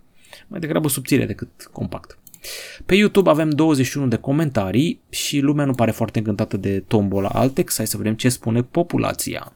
mai 0.47 0.61
degrabă 0.61 0.89
subțire 0.89 1.25
decât 1.25 1.49
compact. 1.73 2.19
Pe 2.87 2.95
YouTube 2.95 3.31
avem 3.31 3.51
21 3.51 4.07
de 4.07 4.17
comentarii 4.17 5.01
și 5.11 5.39
lumea 5.39 5.65
nu 5.65 5.73
pare 5.73 5.91
foarte 5.91 6.19
încântată 6.19 6.57
de 6.57 6.81
tombola 6.81 7.29
Altex. 7.29 7.77
Hai 7.77 7.87
să 7.87 7.97
vedem 7.97 8.15
ce 8.15 8.29
spune 8.29 8.63
populația. 8.63 9.53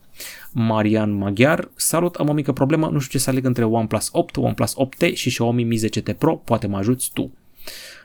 Marian 0.52 1.12
Maghiar, 1.12 1.70
salut, 1.74 2.14
am 2.14 2.28
o 2.28 2.32
mică 2.32 2.52
problemă, 2.52 2.88
nu 2.92 2.98
știu 2.98 3.18
ce 3.18 3.24
să 3.24 3.30
aleg 3.30 3.44
între 3.44 3.64
OnePlus 3.64 4.08
8, 4.12 4.36
OnePlus 4.36 4.74
8T 4.74 5.12
și 5.12 5.28
Xiaomi 5.28 5.64
Mi 5.64 5.78
10T 5.78 6.18
Pro, 6.18 6.34
poate 6.36 6.66
mă 6.66 6.76
ajuți 6.76 7.10
tu. 7.12 7.32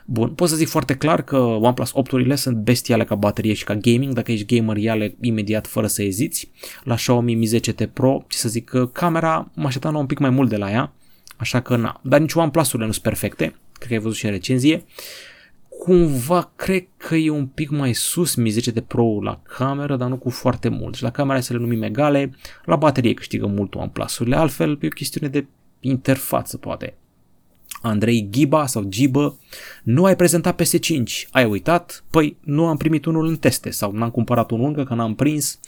Bun, 0.04 0.28
pot 0.28 0.48
să 0.48 0.56
zic 0.56 0.68
foarte 0.68 0.96
clar 0.96 1.22
că 1.22 1.36
OnePlus 1.36 1.92
8-urile 1.92 2.34
sunt 2.34 2.56
bestiale 2.56 3.04
ca 3.04 3.14
baterie 3.14 3.52
și 3.52 3.64
ca 3.64 3.74
gaming, 3.74 4.12
dacă 4.12 4.32
ești 4.32 4.56
gamer 4.56 4.76
iale 4.76 5.14
imediat 5.20 5.66
fără 5.66 5.86
să 5.86 6.02
eziți. 6.02 6.50
La 6.82 6.94
Xiaomi 6.94 7.34
Mi 7.34 7.48
10T 7.58 7.92
Pro, 7.92 8.24
ce 8.28 8.38
să 8.38 8.48
zic, 8.48 8.64
că 8.64 8.86
camera 8.86 9.50
mă 9.54 9.66
așteptam 9.66 9.94
un 9.94 10.06
pic 10.06 10.18
mai 10.18 10.30
mult 10.30 10.48
de 10.48 10.56
la 10.56 10.70
ea, 10.70 10.92
așa 11.36 11.60
că 11.60 11.76
na, 11.76 12.00
dar 12.02 12.20
nici 12.20 12.32
OnePlus-urile 12.32 12.86
nu 12.86 12.92
sunt 12.92 13.04
perfecte, 13.04 13.44
cred 13.72 13.88
că 13.88 13.92
ai 13.94 13.98
văzut 13.98 14.16
și 14.16 14.24
în 14.24 14.30
recenzie 14.30 14.84
cumva 15.84 16.52
cred 16.56 16.86
că 16.96 17.14
e 17.14 17.30
un 17.30 17.46
pic 17.46 17.70
mai 17.70 17.92
sus 17.92 18.34
Mi 18.34 18.50
10 18.50 18.70
de 18.70 18.80
Pro 18.80 19.20
la 19.22 19.40
cameră, 19.42 19.96
dar 19.96 20.08
nu 20.08 20.16
cu 20.16 20.30
foarte 20.30 20.68
mult. 20.68 20.94
Și 20.94 21.02
la 21.02 21.10
camera 21.10 21.40
să 21.40 21.52
le 21.52 21.58
numim 21.58 21.82
egale, 21.82 22.34
la 22.64 22.76
baterie 22.76 23.14
câștigă 23.14 23.46
mult 23.46 23.74
OnePlus-urile, 23.74 24.36
altfel 24.36 24.78
e 24.80 24.86
o 24.86 24.88
chestiune 24.88 25.28
de 25.28 25.46
interfață 25.80 26.56
poate. 26.56 26.94
Andrei 27.84 28.28
Ghiba 28.30 28.66
sau 28.66 28.82
Gibă, 28.82 29.38
nu 29.82 30.04
ai 30.04 30.16
prezentat 30.16 30.62
PS5, 30.62 31.28
ai 31.30 31.44
uitat? 31.44 32.04
Păi 32.10 32.36
nu 32.40 32.66
am 32.66 32.76
primit 32.76 33.04
unul 33.04 33.26
în 33.26 33.36
teste 33.36 33.70
sau 33.70 33.92
n-am 33.92 34.10
cumpărat 34.10 34.50
unul 34.50 34.66
încă 34.66 34.84
că 34.84 34.94
n-am 34.94 35.14
prins. 35.14 35.58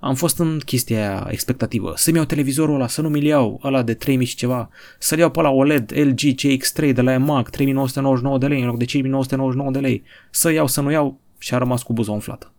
Am 0.00 0.14
fost 0.14 0.38
în 0.38 0.58
chestia 0.64 0.98
aia 0.98 1.26
expectativă. 1.30 1.92
Să-mi 1.96 2.16
iau 2.16 2.26
televizorul 2.26 2.74
ăla, 2.74 2.86
să 2.86 3.00
nu 3.00 3.08
mi 3.08 3.26
iau, 3.26 3.60
ăla 3.64 3.82
de 3.82 3.94
3000 3.94 4.26
și 4.26 4.36
ceva. 4.36 4.70
Să-l 4.98 5.18
iau 5.18 5.30
pe 5.30 5.40
la 5.40 5.50
OLED 5.50 5.92
LG 5.94 6.20
CX3 6.20 6.92
de 6.94 7.00
la 7.00 7.12
EMAG, 7.12 7.50
3999 7.50 8.38
de 8.38 8.46
lei 8.46 8.60
în 8.60 8.66
loc 8.66 8.78
de 8.78 8.84
5999 8.84 9.70
de 9.70 9.78
lei. 9.78 10.02
Să 10.30 10.52
iau, 10.52 10.66
să 10.66 10.80
nu 10.80 10.90
iau 10.90 11.20
și 11.38 11.54
a 11.54 11.58
rămas 11.58 11.82
cu 11.82 11.92
buza 11.92 12.12
umflată. 12.12 12.52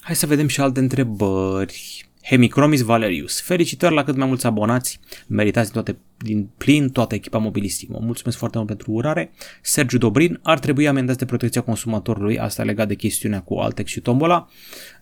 Hai 0.00 0.16
să 0.16 0.26
vedem 0.26 0.46
și 0.46 0.60
alte 0.60 0.80
întrebări. 0.80 2.08
Hemicromis 2.28 2.80
Valerius. 2.80 3.40
Felicitări 3.40 3.94
la 3.94 4.04
cât 4.04 4.16
mai 4.16 4.26
mulți 4.26 4.46
abonați. 4.46 5.00
Meritați 5.26 5.72
toate, 5.72 5.98
din 6.16 6.48
plin 6.56 6.88
toată 6.88 7.14
echipa 7.14 7.38
Mobilissimo. 7.38 7.98
Mulțumesc 8.00 8.38
foarte 8.38 8.56
mult 8.56 8.68
pentru 8.68 8.92
urare. 8.92 9.30
Sergiu 9.62 9.98
Dobrin. 9.98 10.40
Ar 10.42 10.58
trebui 10.58 10.88
amendați 10.88 11.18
de 11.18 11.24
protecția 11.24 11.60
consumatorului. 11.60 12.38
Asta 12.38 12.62
legat 12.62 12.88
de 12.88 12.94
chestiunea 12.94 13.40
cu 13.40 13.54
Altex 13.54 13.90
și 13.90 14.00
Tombola. 14.00 14.48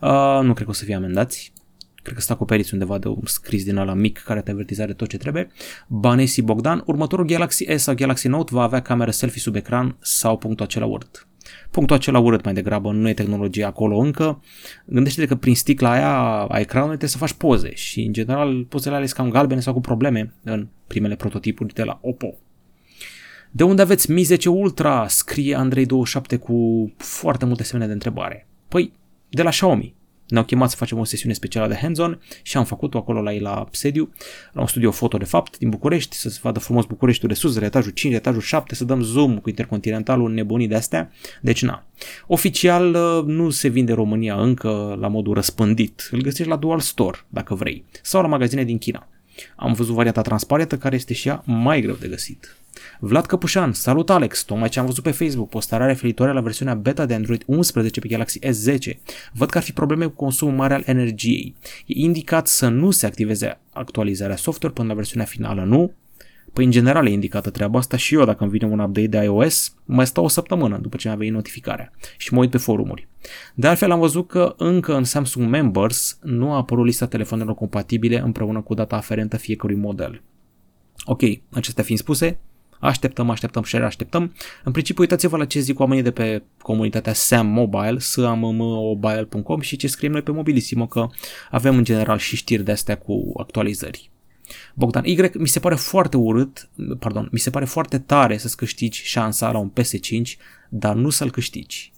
Uh, 0.00 0.40
nu 0.42 0.52
cred 0.52 0.64
că 0.64 0.70
o 0.70 0.72
să 0.72 0.84
fie 0.84 0.94
amendați. 0.94 1.52
Cred 2.02 2.14
că 2.14 2.20
sunt 2.20 2.36
acoperiți 2.36 2.72
undeva 2.72 2.98
de 2.98 3.08
un 3.08 3.24
scris 3.24 3.64
din 3.64 3.76
ala 3.76 3.94
mic 3.94 4.18
care 4.18 4.42
te 4.42 4.50
avertizare 4.50 4.92
tot 4.92 5.08
ce 5.08 5.16
trebuie. 5.16 5.50
Banesi 5.88 6.42
Bogdan. 6.42 6.82
Următorul 6.86 7.26
Galaxy 7.26 7.76
S 7.76 7.82
sau 7.82 7.94
Galaxy 7.94 8.28
Note 8.28 8.54
va 8.54 8.62
avea 8.62 8.80
cameră 8.80 9.10
selfie 9.10 9.40
sub 9.40 9.54
ecran 9.54 9.96
sau 10.00 10.36
punctul 10.36 10.64
acela 10.64 10.86
urât. 10.86 11.26
Punctul 11.70 11.96
acela 11.96 12.18
urât 12.18 12.44
mai 12.44 12.54
degrabă, 12.54 12.92
nu 12.92 13.08
e 13.08 13.14
tehnologia 13.14 13.66
acolo 13.66 13.98
încă. 13.98 14.42
Gândește-te 14.86 15.26
că 15.26 15.34
prin 15.34 15.54
sticla 15.54 15.90
aia 15.90 16.18
a 16.48 16.58
ecranului 16.58 16.96
trebuie 16.96 17.08
să 17.10 17.18
faci 17.18 17.32
poze 17.32 17.74
și 17.74 18.02
în 18.02 18.12
general 18.12 18.64
pozele 18.64 18.94
alea 18.94 19.06
sunt 19.06 19.18
cam 19.20 19.30
galbene 19.30 19.60
sau 19.60 19.72
cu 19.72 19.80
probleme 19.80 20.34
în 20.42 20.68
primele 20.86 21.16
prototipuri 21.16 21.74
de 21.74 21.84
la 21.84 21.98
Oppo. 22.02 22.34
De 23.50 23.64
unde 23.64 23.82
aveți 23.82 24.10
Mi 24.10 24.22
10 24.22 24.48
Ultra? 24.48 25.08
Scrie 25.08 25.56
Andrei27 25.56 26.38
cu 26.40 26.92
foarte 26.96 27.44
multe 27.44 27.62
semne 27.62 27.86
de 27.86 27.92
întrebare. 27.92 28.46
Păi, 28.68 28.92
de 29.28 29.42
la 29.42 29.50
Xiaomi. 29.50 29.94
Ne-au 30.28 30.44
chemat 30.44 30.70
să 30.70 30.76
facem 30.76 30.98
o 30.98 31.04
sesiune 31.04 31.34
specială 31.34 31.68
de 31.68 31.78
hands-on 31.80 32.20
și 32.42 32.56
am 32.56 32.64
făcut-o 32.64 32.98
acolo 32.98 33.22
la 33.22 33.32
ei 33.32 33.40
la 33.40 33.68
sediu, 33.70 34.12
la 34.52 34.60
un 34.60 34.66
studio 34.66 34.90
foto 34.90 35.18
de 35.18 35.24
fapt 35.24 35.58
din 35.58 35.68
București, 35.68 36.16
să 36.16 36.28
se 36.28 36.38
vadă 36.42 36.58
frumos 36.58 36.84
Bucureștiul 36.84 37.28
de 37.28 37.34
sus, 37.34 37.58
de 37.58 37.64
etajul 37.64 37.90
5, 37.90 38.12
de 38.12 38.18
etajul 38.18 38.40
7, 38.40 38.74
să 38.74 38.84
dăm 38.84 39.02
zoom 39.02 39.38
cu 39.38 39.48
intercontinentalul 39.48 40.32
nebunii 40.32 40.68
de 40.68 40.74
astea. 40.74 41.12
Deci 41.40 41.62
na. 41.62 41.84
Oficial 42.26 42.94
uh, 42.94 43.24
nu 43.26 43.50
se 43.50 43.68
vinde 43.68 43.92
România 43.92 44.40
încă 44.40 44.96
la 45.00 45.08
modul 45.08 45.34
răspândit. 45.34 46.08
Îl 46.10 46.20
găsești 46.20 46.50
la 46.50 46.56
Dual 46.56 46.80
Store, 46.80 47.18
dacă 47.28 47.54
vrei, 47.54 47.84
sau 48.02 48.22
la 48.22 48.28
magazine 48.28 48.64
din 48.64 48.78
China. 48.78 49.08
Am 49.56 49.72
văzut 49.72 49.94
varianta 49.94 50.22
transparentă 50.22 50.76
care 50.76 50.94
este 50.94 51.14
și 51.14 51.28
ea 51.28 51.42
mai 51.44 51.80
greu 51.80 51.94
de 51.94 52.08
găsit. 52.08 52.56
Vlad 52.98 53.26
Căpușan, 53.26 53.72
salut 53.72 54.10
Alex, 54.10 54.42
tocmai 54.42 54.68
ce 54.68 54.78
am 54.78 54.86
văzut 54.86 55.02
pe 55.02 55.10
Facebook, 55.10 55.48
postarea 55.48 55.86
referitoare 55.86 56.32
la 56.32 56.40
versiunea 56.40 56.74
beta 56.74 57.06
de 57.06 57.14
Android 57.14 57.42
11 57.46 58.00
pe 58.00 58.08
Galaxy 58.08 58.38
S10. 58.38 58.98
Văd 59.32 59.50
că 59.50 59.58
ar 59.58 59.64
fi 59.64 59.72
probleme 59.72 60.04
cu 60.04 60.14
consumul 60.14 60.54
mare 60.54 60.74
al 60.74 60.82
energiei. 60.86 61.54
E 61.86 62.00
indicat 62.00 62.46
să 62.46 62.68
nu 62.68 62.90
se 62.90 63.06
activeze 63.06 63.58
actualizarea 63.72 64.36
software 64.36 64.74
până 64.74 64.88
la 64.88 64.94
versiunea 64.94 65.26
finală, 65.26 65.64
nu? 65.64 65.92
Păi 66.54 66.64
în 66.64 66.70
general 66.70 67.06
e 67.06 67.10
indicată 67.10 67.50
treaba 67.50 67.78
asta 67.78 67.96
și 67.96 68.14
eu 68.14 68.24
dacă 68.24 68.42
îmi 68.42 68.52
vine 68.52 68.66
un 68.66 68.78
update 68.78 69.06
de 69.06 69.16
iOS, 69.22 69.74
mai 69.84 70.06
stau 70.06 70.24
o 70.24 70.28
săptămână 70.28 70.78
după 70.78 70.96
ce 70.96 71.08
mi-a 71.08 71.16
venit 71.16 71.32
notificarea 71.32 71.92
și 72.16 72.34
mă 72.34 72.40
uit 72.40 72.50
pe 72.50 72.58
forumuri. 72.58 73.08
De 73.54 73.66
altfel 73.66 73.90
am 73.90 73.98
văzut 73.98 74.28
că 74.28 74.54
încă 74.56 74.96
în 74.96 75.04
Samsung 75.04 75.48
Members 75.48 76.18
nu 76.22 76.52
a 76.52 76.56
apărut 76.56 76.84
lista 76.84 77.06
telefonelor 77.06 77.54
compatibile 77.54 78.18
împreună 78.18 78.60
cu 78.60 78.74
data 78.74 78.96
aferentă 78.96 79.36
fiecărui 79.36 79.76
model. 79.76 80.22
Ok, 81.04 81.20
acestea 81.50 81.84
fiind 81.84 82.00
spuse, 82.00 82.38
Așteptăm, 82.80 83.30
așteptăm 83.30 83.62
și 83.62 83.76
așteptăm. 83.76 84.34
În 84.64 84.72
principiu, 84.72 85.02
uitați-vă 85.02 85.36
la 85.36 85.44
ce 85.44 85.60
zic 85.60 85.80
oamenii 85.80 86.02
de 86.02 86.10
pe 86.10 86.42
comunitatea 86.62 87.12
Sam 87.12 87.46
Mobile, 87.46 87.98
sammobile.com 87.98 89.60
și 89.60 89.76
ce 89.76 89.86
scriem 89.86 90.12
noi 90.12 90.22
pe 90.22 90.30
Mobilissimo, 90.30 90.86
că 90.86 91.06
avem 91.50 91.76
în 91.76 91.84
general 91.84 92.18
și 92.18 92.36
știri 92.36 92.62
de 92.62 92.72
astea 92.72 92.98
cu 92.98 93.32
actualizări. 93.36 94.10
Bogdan 94.74 95.04
Y, 95.04 95.30
mi 95.38 95.48
se 95.48 95.60
pare 95.60 95.74
foarte 95.74 96.16
urât, 96.16 96.68
pardon, 96.98 97.28
mi 97.32 97.38
se 97.38 97.50
pare 97.50 97.64
foarte 97.64 97.98
tare 97.98 98.36
să-ți 98.36 98.56
câștigi 98.56 99.02
șansa 99.04 99.50
la 99.50 99.58
un 99.58 99.70
PS5, 99.80 100.38
dar 100.68 100.94
nu 100.94 101.10
să-l 101.10 101.30
câștigi. 101.30 101.92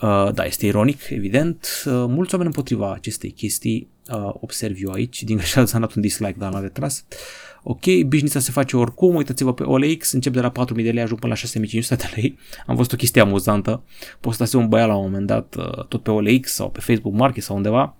Uh, 0.00 0.32
da, 0.34 0.44
este 0.44 0.66
ironic, 0.66 1.08
evident. 1.08 1.66
Uh, 1.86 1.92
mulți 1.92 2.34
oameni 2.34 2.50
împotriva 2.54 2.92
acestei 2.92 3.30
chestii 3.30 3.88
uh, 4.10 4.30
observ 4.40 4.76
eu 4.80 4.90
aici. 4.90 5.22
Din 5.22 5.36
greșeală 5.36 5.66
s-a 5.66 5.78
dat 5.78 5.94
un 5.94 6.02
dislike, 6.02 6.34
dar 6.38 6.52
l-a 6.52 6.60
retras. 6.60 7.04
Ok, 7.62 7.84
business 8.06 8.44
se 8.44 8.50
face 8.50 8.76
oricum, 8.76 9.14
uitați-vă 9.14 9.54
pe 9.54 9.62
OLX, 9.62 10.12
încep 10.12 10.32
de 10.32 10.40
la 10.40 10.52
4.000 10.52 10.74
de 10.74 10.90
lei, 10.90 11.02
ajung 11.02 11.20
până 11.20 11.34
la 11.42 11.62
6.500 11.80 11.88
de 11.88 12.10
lei. 12.14 12.38
Am 12.66 12.76
văzut 12.76 12.92
o 12.92 12.96
chestie 12.96 13.20
amuzantă. 13.20 13.82
Postase 14.20 14.56
un 14.56 14.68
băiat 14.68 14.88
la 14.88 14.96
un 14.96 15.02
moment 15.02 15.26
dat, 15.26 15.54
uh, 15.58 15.86
tot 15.86 16.02
pe 16.02 16.10
OLX 16.10 16.52
sau 16.52 16.70
pe 16.70 16.80
Facebook 16.80 17.14
Market 17.14 17.42
sau 17.42 17.56
undeva, 17.56 17.96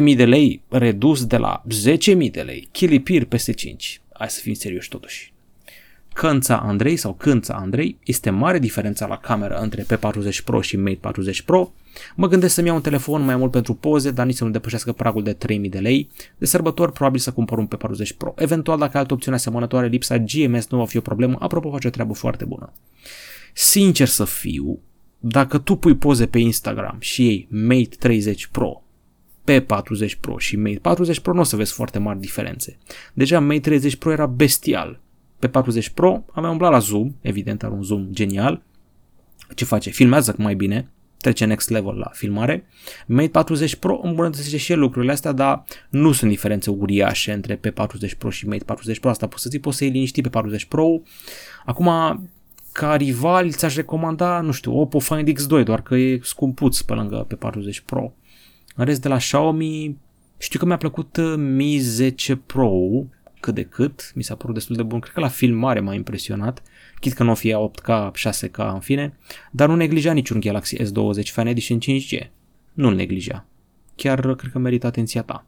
7.000 0.00 0.16
de 0.16 0.24
lei 0.24 0.62
redus 0.68 1.26
de 1.26 1.36
la 1.36 1.62
10.000 1.98 2.30
de 2.30 2.40
lei. 2.40 2.68
Chilipir 2.70 3.24
peste 3.24 3.52
5. 3.52 4.00
Hai 4.12 4.30
să 4.30 4.40
fim 4.40 4.54
serioși 4.54 4.88
totuși. 4.88 5.32
Cânța 6.12 6.56
Andrei 6.56 6.96
sau 6.96 7.14
Cânța 7.14 7.54
Andrei, 7.54 7.98
este 8.04 8.30
mare 8.30 8.58
diferența 8.58 9.06
la 9.06 9.16
cameră 9.16 9.54
între 9.54 9.82
P40 9.82 10.44
Pro 10.44 10.60
și 10.60 10.76
Mate 10.76 10.98
40 11.00 11.42
Pro. 11.42 11.72
Mă 12.14 12.28
gândesc 12.28 12.54
să-mi 12.54 12.66
iau 12.66 12.76
un 12.76 12.82
telefon 12.82 13.24
mai 13.24 13.36
mult 13.36 13.50
pentru 13.50 13.74
poze, 13.74 14.10
dar 14.10 14.26
nici 14.26 14.36
să 14.36 14.44
nu 14.44 14.50
depășească 14.50 14.92
pragul 14.92 15.22
de 15.22 15.32
3000 15.32 15.70
de 15.70 15.78
lei. 15.78 16.08
De 16.38 16.46
sărbători 16.46 16.92
probabil 16.92 17.20
să 17.20 17.32
cumpăr 17.32 17.58
un 17.58 17.68
P40 17.68 18.16
Pro. 18.16 18.34
Eventual 18.36 18.78
dacă 18.78 18.98
altă 18.98 19.12
opțiune 19.12 19.36
asemănătoare 19.36 19.86
lipsa 19.86 20.18
GMS 20.18 20.68
nu 20.68 20.78
va 20.78 20.86
fi 20.86 20.96
o 20.96 21.00
problemă, 21.00 21.36
apropo 21.38 21.70
face 21.70 21.86
o 21.86 21.90
treabă 21.90 22.12
foarte 22.12 22.44
bună. 22.44 22.72
Sincer 23.52 24.06
să 24.06 24.24
fiu, 24.24 24.80
dacă 25.18 25.58
tu 25.58 25.76
pui 25.76 25.96
poze 25.96 26.26
pe 26.26 26.38
Instagram 26.38 26.96
și 26.98 27.26
ei 27.26 27.48
Mate 27.50 27.96
30 27.98 28.46
Pro, 28.46 28.82
P40 29.50 30.20
Pro 30.20 30.38
și 30.38 30.56
Mate 30.56 30.78
40 30.82 31.20
Pro 31.20 31.32
nu 31.32 31.40
o 31.40 31.42
să 31.42 31.56
vezi 31.56 31.72
foarte 31.72 31.98
mari 31.98 32.20
diferențe. 32.20 32.78
Deja 33.12 33.40
Mate 33.40 33.60
30 33.60 33.96
Pro 33.96 34.12
era 34.12 34.26
bestial 34.26 35.00
pe 35.42 35.48
40 35.48 35.88
Pro 35.88 36.24
am 36.32 36.44
umblat 36.44 36.70
la 36.70 36.78
zoom, 36.78 37.14
evident 37.20 37.62
are 37.62 37.72
un 37.72 37.82
zoom 37.82 38.06
genial. 38.10 38.62
Ce 39.54 39.64
face? 39.64 39.90
Filmează 39.90 40.34
mai 40.38 40.54
bine, 40.54 40.90
trece 41.20 41.44
next 41.44 41.68
level 41.68 41.94
la 41.94 42.10
filmare. 42.12 42.66
Mate 43.06 43.28
40 43.28 43.74
Pro 43.74 44.00
îmbunătățește 44.02 44.56
și 44.56 44.72
el 44.72 44.78
lucrurile 44.78 45.12
astea, 45.12 45.32
dar 45.32 45.64
nu 45.88 46.12
sunt 46.12 46.30
diferențe 46.30 46.70
uriașe 46.70 47.32
între 47.32 47.60
P40 47.60 48.18
Pro 48.18 48.30
și 48.30 48.46
Mate 48.46 48.64
40 48.64 48.98
Pro. 49.00 49.10
Asta 49.10 49.26
poți 49.26 49.42
să 49.42 49.48
zic, 49.48 49.60
poți 49.60 49.76
să 49.76 49.84
iei 49.84 49.92
liniștit 49.92 50.22
pe 50.22 50.28
40 50.28 50.64
Pro. 50.64 51.02
Acum, 51.64 51.88
ca 52.72 52.96
rival, 52.96 53.52
ți-aș 53.52 53.74
recomanda, 53.74 54.40
nu 54.40 54.52
știu, 54.52 54.80
Oppo 54.80 54.98
Find 54.98 55.28
X2, 55.28 55.64
doar 55.64 55.82
că 55.82 55.94
e 55.94 56.20
scumpuț 56.22 56.80
pe 56.80 56.92
lângă 56.92 57.24
pe 57.28 57.34
40 57.34 57.80
Pro. 57.80 58.12
În 58.74 58.84
rest, 58.84 59.00
de 59.00 59.08
la 59.08 59.16
Xiaomi, 59.16 59.96
știu 60.38 60.58
că 60.58 60.64
mi-a 60.64 60.76
plăcut 60.76 61.16
uh, 61.16 61.34
Mi 61.36 61.78
10 61.78 62.36
Pro, 62.36 62.70
cât 63.40 63.54
de 63.54 63.62
cât, 63.62 64.12
mi 64.14 64.22
s-a 64.22 64.34
părut 64.34 64.54
destul 64.54 64.76
de 64.76 64.82
bun, 64.82 65.00
cred 65.00 65.14
că 65.14 65.20
la 65.20 65.28
filmare 65.28 65.80
m-a 65.80 65.94
impresionat, 65.94 66.62
chit 67.00 67.12
că 67.12 67.22
nu 67.22 67.30
o 67.30 67.34
fie 67.34 67.56
8K, 67.70 68.10
6K 68.30 68.56
în 68.56 68.80
fine, 68.80 69.16
dar 69.50 69.68
nu 69.68 69.76
neglija 69.76 70.12
niciun 70.12 70.40
Galaxy 70.40 70.76
S20 70.76 71.32
Fan 71.32 71.46
Edition 71.46 71.78
5G. 71.78 72.30
Nu-l 72.72 72.94
neglija. 72.94 73.46
Chiar 73.94 74.34
cred 74.34 74.52
că 74.52 74.58
merită 74.58 74.86
atenția 74.86 75.22
ta. 75.22 75.46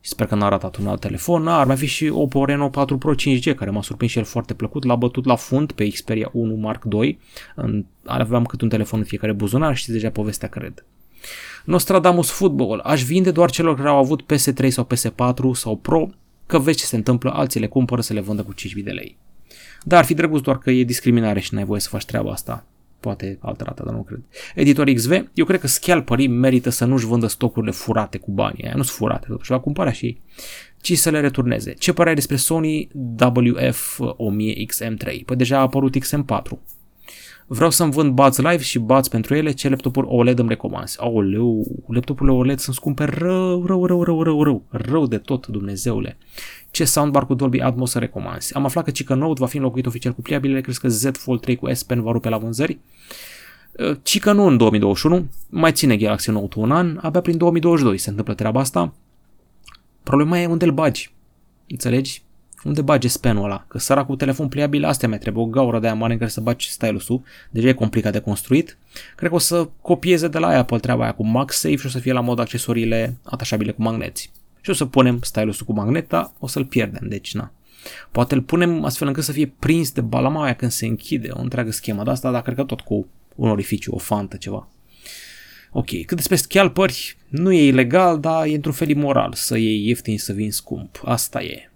Și 0.00 0.10
sper 0.10 0.26
că 0.26 0.34
n-a 0.34 0.48
ratat 0.48 0.76
un 0.76 0.86
alt 0.86 1.00
telefon. 1.00 1.48
Ar 1.48 1.66
mai 1.66 1.76
fi 1.76 1.86
și 1.86 2.08
Oppo 2.08 2.44
Reno 2.44 2.68
4 2.68 2.98
Pro 2.98 3.14
5G, 3.14 3.54
care 3.56 3.70
m-a 3.70 3.82
surprins 3.82 4.12
și 4.12 4.18
el 4.18 4.24
foarte 4.24 4.54
plăcut. 4.54 4.84
L-a 4.84 4.96
bătut 4.96 5.24
la 5.24 5.36
fund 5.36 5.72
pe 5.72 5.88
Xperia 5.88 6.30
1 6.32 6.54
Mark 6.54 6.84
II. 6.92 7.18
Aveam 8.04 8.44
cât 8.44 8.60
un 8.60 8.68
telefon 8.68 8.98
în 8.98 9.04
fiecare 9.04 9.32
buzunar, 9.32 9.76
știți 9.76 9.92
deja 9.92 10.10
povestea, 10.10 10.48
cred. 10.48 10.84
Nostradamus 11.68 12.30
Football. 12.30 12.80
Aș 12.84 13.02
vinde 13.02 13.30
doar 13.30 13.50
celor 13.50 13.76
care 13.76 13.88
au 13.88 13.98
avut 13.98 14.22
PS3 14.22 14.68
sau 14.68 14.86
PS4 14.94 15.52
sau 15.52 15.76
Pro 15.76 16.08
că 16.46 16.58
vezi 16.58 16.78
ce 16.78 16.84
se 16.84 16.96
întâmplă, 16.96 17.30
alții 17.30 17.60
le 17.60 17.66
cumpără 17.66 18.00
să 18.00 18.12
le 18.12 18.20
vândă 18.20 18.42
cu 18.42 18.54
5.000 18.54 18.84
de 18.84 18.90
lei. 18.90 19.16
Dar 19.82 19.98
ar 19.98 20.04
fi 20.04 20.14
drăguț 20.14 20.40
doar 20.40 20.58
că 20.58 20.70
e 20.70 20.84
discriminare 20.84 21.40
și 21.40 21.54
n-ai 21.54 21.64
voie 21.64 21.80
să 21.80 21.88
faci 21.88 22.04
treaba 22.04 22.30
asta. 22.30 22.66
Poate 23.00 23.38
altă 23.40 23.64
dată, 23.64 23.82
dar 23.86 23.94
nu 23.94 24.02
cred. 24.02 24.20
Editor 24.54 24.90
XV, 24.90 25.10
eu 25.34 25.44
cred 25.44 25.60
că 25.60 25.66
scalperii 25.66 26.26
merită 26.26 26.70
să 26.70 26.84
nu-și 26.84 27.06
vândă 27.06 27.26
stocurile 27.26 27.72
furate 27.72 28.18
cu 28.18 28.30
banii. 28.30 28.64
Aia 28.64 28.74
nu 28.76 28.82
sunt 28.82 28.96
furate, 28.96 29.26
totuși 29.28 29.50
va 29.50 29.60
cumpăra 29.60 29.92
și 29.92 30.04
ei. 30.04 30.20
Ci 30.80 30.98
să 30.98 31.10
le 31.10 31.20
returneze. 31.20 31.72
Ce 31.72 31.92
părere 31.92 32.14
despre 32.14 32.36
Sony 32.36 32.88
WF-1000XM3? 33.22 35.24
Păi 35.24 35.36
deja 35.36 35.58
a 35.58 35.60
apărut 35.60 35.96
XM4. 35.98 36.58
Vreau 37.50 37.70
să-mi 37.70 37.92
vând 37.92 38.12
Buds 38.12 38.36
Live 38.36 38.58
și 38.58 38.78
Buds 38.78 39.08
pentru 39.08 39.34
ele, 39.34 39.50
ce 39.50 39.68
laptopuri 39.68 40.06
OLED 40.10 40.38
îmi 40.38 40.48
recomanzi? 40.48 41.00
Aoleu, 41.00 41.66
laptopurile 41.86 42.36
OLED 42.36 42.58
sunt 42.58 42.74
scumpe 42.74 43.04
rău, 43.04 43.66
rău, 43.66 43.86
rău, 43.86 44.02
rău, 44.02 44.22
rău, 44.22 44.42
rău, 44.42 44.62
rău 44.68 45.06
de 45.06 45.18
tot, 45.18 45.46
Dumnezeule. 45.46 46.18
Ce 46.70 46.84
soundbar 46.84 47.26
cu 47.26 47.34
Dolby 47.34 47.60
Atmos 47.60 47.90
să 47.90 47.98
recomanzi? 47.98 48.54
Am 48.54 48.64
aflat 48.64 48.84
că 48.84 48.90
Chica 48.90 49.14
Note 49.14 49.40
va 49.40 49.46
fi 49.46 49.56
înlocuit 49.56 49.86
oficial 49.86 50.12
cu 50.12 50.22
pliabile, 50.22 50.60
crezi 50.60 50.80
că 50.80 50.88
Z 50.88 51.10
Fold 51.12 51.40
3 51.40 51.56
cu 51.56 51.72
S 51.72 51.82
Pen 51.82 52.02
va 52.02 52.12
rupe 52.12 52.28
la 52.28 52.38
vânzări? 52.38 52.78
Chica 54.02 54.32
nu 54.32 54.46
în 54.46 54.56
2021, 54.56 55.28
mai 55.48 55.72
ține 55.72 55.96
Galaxy 55.96 56.30
Note 56.30 56.58
un 56.58 56.70
an, 56.70 56.98
abia 57.02 57.20
prin 57.20 57.36
2022 57.36 57.98
se 57.98 58.10
întâmplă 58.10 58.34
treaba 58.34 58.60
asta. 58.60 58.94
Problema 60.02 60.38
e 60.38 60.46
unde 60.46 60.64
îl 60.64 60.72
bagi. 60.72 61.12
Înțelegi? 61.68 62.22
Unde 62.64 62.82
bage 62.82 63.08
spenul 63.08 63.44
ăla? 63.44 63.64
Că 63.68 63.78
săra 63.78 64.04
cu 64.04 64.16
telefon 64.16 64.48
pliabil, 64.48 64.84
astea 64.84 65.08
mai 65.08 65.18
trebuie 65.18 65.44
o 65.44 65.46
gaură 65.46 65.78
de 65.78 65.86
aia 65.86 65.94
mare 65.94 66.12
în 66.12 66.18
care 66.18 66.30
să 66.30 66.40
bagi 66.40 66.70
stylusul, 66.70 67.22
deja 67.50 67.68
e 67.68 67.72
complicat 67.72 68.12
de 68.12 68.18
construit. 68.18 68.78
Cred 69.16 69.28
că 69.28 69.36
o 69.36 69.38
să 69.38 69.68
copieze 69.80 70.28
de 70.28 70.38
la 70.38 70.48
Apple 70.48 70.78
treaba 70.78 71.02
aia 71.02 71.14
cu 71.14 71.26
MagSafe 71.26 71.76
și 71.76 71.86
o 71.86 71.88
să 71.88 71.98
fie 71.98 72.12
la 72.12 72.20
mod 72.20 72.38
accesoriile 72.38 73.16
atașabile 73.22 73.72
cu 73.72 73.82
magneți. 73.82 74.30
Și 74.60 74.70
o 74.70 74.72
să 74.72 74.84
punem 74.84 75.18
stylusul 75.22 75.66
cu 75.66 75.72
magnet, 75.72 76.08
dar 76.08 76.32
o 76.38 76.46
să-l 76.46 76.64
pierdem, 76.64 77.08
deci 77.08 77.34
na. 77.34 77.52
Poate 78.10 78.34
îl 78.34 78.42
punem 78.42 78.84
astfel 78.84 79.06
încât 79.06 79.24
să 79.24 79.32
fie 79.32 79.54
prins 79.58 79.92
de 79.92 80.00
balama 80.00 80.44
aia 80.44 80.54
când 80.54 80.70
se 80.70 80.86
închide, 80.86 81.28
o 81.32 81.40
întreagă 81.40 81.70
schemă 81.70 82.02
de 82.02 82.10
asta, 82.10 82.30
dar 82.30 82.42
cred 82.42 82.56
că 82.56 82.62
tot 82.62 82.80
cu 82.80 83.06
un 83.34 83.48
orificiu, 83.48 83.94
o 83.94 83.98
fantă, 83.98 84.36
ceva. 84.36 84.68
Ok, 85.70 85.86
cât 85.86 86.16
despre 86.16 86.36
scalpări, 86.36 87.16
nu 87.28 87.52
e 87.52 87.66
ilegal, 87.66 88.20
dar 88.20 88.46
e 88.46 88.54
într-un 88.54 88.72
fel 88.72 88.88
imoral 88.88 89.32
să 89.32 89.58
iei 89.58 89.86
ieftin 89.86 90.18
să 90.18 90.32
vin 90.32 90.52
scump. 90.52 91.00
Asta 91.04 91.42
e. 91.42 91.70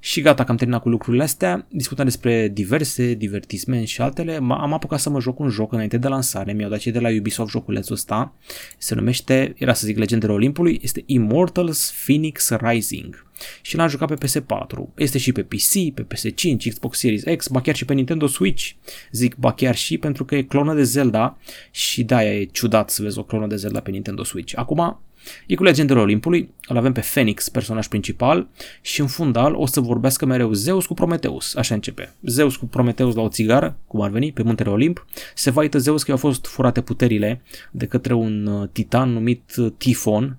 Și 0.00 0.20
gata 0.20 0.44
că 0.44 0.50
am 0.50 0.56
terminat 0.56 0.82
cu 0.82 0.88
lucrurile 0.88 1.22
astea, 1.22 1.66
discutam 1.68 2.04
despre 2.04 2.48
diverse, 2.48 3.14
divertisment 3.14 3.86
și 3.86 4.00
altele, 4.00 4.34
am 4.36 4.72
apucat 4.72 5.00
să 5.00 5.10
mă 5.10 5.20
joc 5.20 5.38
un 5.38 5.48
joc 5.48 5.72
înainte 5.72 5.98
de 5.98 6.08
lansare, 6.08 6.52
mi-au 6.52 6.70
dat 6.70 6.78
cei 6.78 6.92
de 6.92 6.98
la 6.98 7.08
Ubisoft 7.18 7.50
joculețul 7.50 7.94
ăsta, 7.94 8.34
se 8.78 8.94
numește, 8.94 9.54
era 9.56 9.72
să 9.72 9.86
zic 9.86 9.98
Legendele 9.98 10.32
Olimpului, 10.32 10.78
este 10.82 11.02
Immortals 11.06 11.92
Phoenix 12.04 12.50
Rising 12.50 13.26
și 13.62 13.76
l-am 13.76 13.88
jucat 13.88 14.18
pe 14.18 14.26
PS4, 14.26 14.94
este 14.96 15.18
și 15.18 15.32
pe 15.32 15.42
PC, 15.42 15.94
pe 15.94 16.06
PS5, 16.14 16.68
Xbox 16.68 16.98
Series 16.98 17.22
X, 17.36 17.48
ba 17.48 17.60
chiar 17.60 17.76
și 17.76 17.84
pe 17.84 17.94
Nintendo 17.94 18.26
Switch, 18.26 18.70
zic 19.12 19.36
ba 19.36 19.52
chiar 19.52 19.74
și 19.76 19.98
pentru 19.98 20.24
că 20.24 20.34
e 20.34 20.42
clonă 20.42 20.74
de 20.74 20.82
Zelda 20.82 21.38
și 21.70 22.04
da, 22.04 22.24
e 22.24 22.44
ciudat 22.44 22.90
să 22.90 23.02
vezi 23.02 23.18
o 23.18 23.22
clonă 23.22 23.46
de 23.46 23.56
Zelda 23.56 23.80
pe 23.80 23.90
Nintendo 23.90 24.24
Switch. 24.24 24.52
Acum, 24.56 25.00
E 25.46 25.54
cu 25.54 25.62
legendele 25.62 26.00
Olimpului, 26.00 26.54
îl 26.68 26.76
avem 26.76 26.92
pe 26.92 27.00
Phoenix, 27.00 27.48
personaj 27.48 27.86
principal, 27.86 28.48
și 28.80 29.00
în 29.00 29.06
fundal 29.06 29.54
o 29.54 29.66
să 29.66 29.80
vorbească 29.80 30.26
mereu 30.26 30.52
Zeus 30.52 30.86
cu 30.86 30.94
Prometeus. 30.94 31.54
Așa 31.54 31.74
începe. 31.74 32.14
Zeus 32.22 32.56
cu 32.56 32.66
Prometeus 32.66 33.14
la 33.14 33.22
o 33.22 33.28
țigară, 33.28 33.76
cum 33.86 34.00
ar 34.00 34.10
veni, 34.10 34.32
pe 34.32 34.42
muntele 34.42 34.70
Olimp. 34.70 35.06
Se 35.34 35.50
vaită 35.50 35.78
Zeus 35.78 36.02
că 36.02 36.10
i-au 36.10 36.18
fost 36.18 36.46
furate 36.46 36.80
puterile 36.80 37.42
de 37.70 37.86
către 37.86 38.14
un 38.14 38.46
uh, 38.46 38.68
titan 38.72 39.10
numit 39.10 39.54
uh, 39.56 39.72
Tifon, 39.76 40.38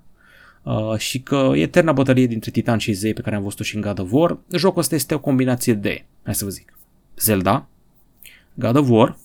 Uh, 0.62 0.96
și 0.98 1.20
că 1.20 1.52
e 1.54 1.60
eterna 1.60 1.92
bătălie 1.92 2.26
dintre 2.26 2.50
Titan 2.50 2.78
și 2.78 2.92
Zei 2.92 3.12
pe 3.12 3.20
care 3.20 3.36
am 3.36 3.42
văzut-o 3.42 3.62
și 3.62 3.74
în 3.74 3.80
God 3.80 3.98
of 3.98 4.08
War. 4.12 4.38
Jocul 4.56 4.80
ăsta 4.80 4.94
este 4.94 5.14
o 5.14 5.20
combinație 5.20 5.72
de, 5.72 6.04
hai 6.22 6.34
să 6.34 6.44
vă 6.44 6.50
zic, 6.50 6.78
Zelda, 7.16 7.68
God 8.54 8.76
of 8.76 8.88
War 8.88 9.18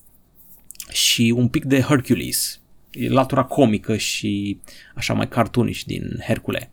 și 0.92 1.34
un 1.36 1.48
pic 1.48 1.66
de 1.66 1.82
Hercules, 1.82 2.62
latura 3.08 3.44
comică 3.44 3.98
și 3.98 4.60
așa 4.96 5.14
mai 5.14 5.28
cartoonish 5.28 5.84
din 5.84 6.24
Hercule. 6.28 6.72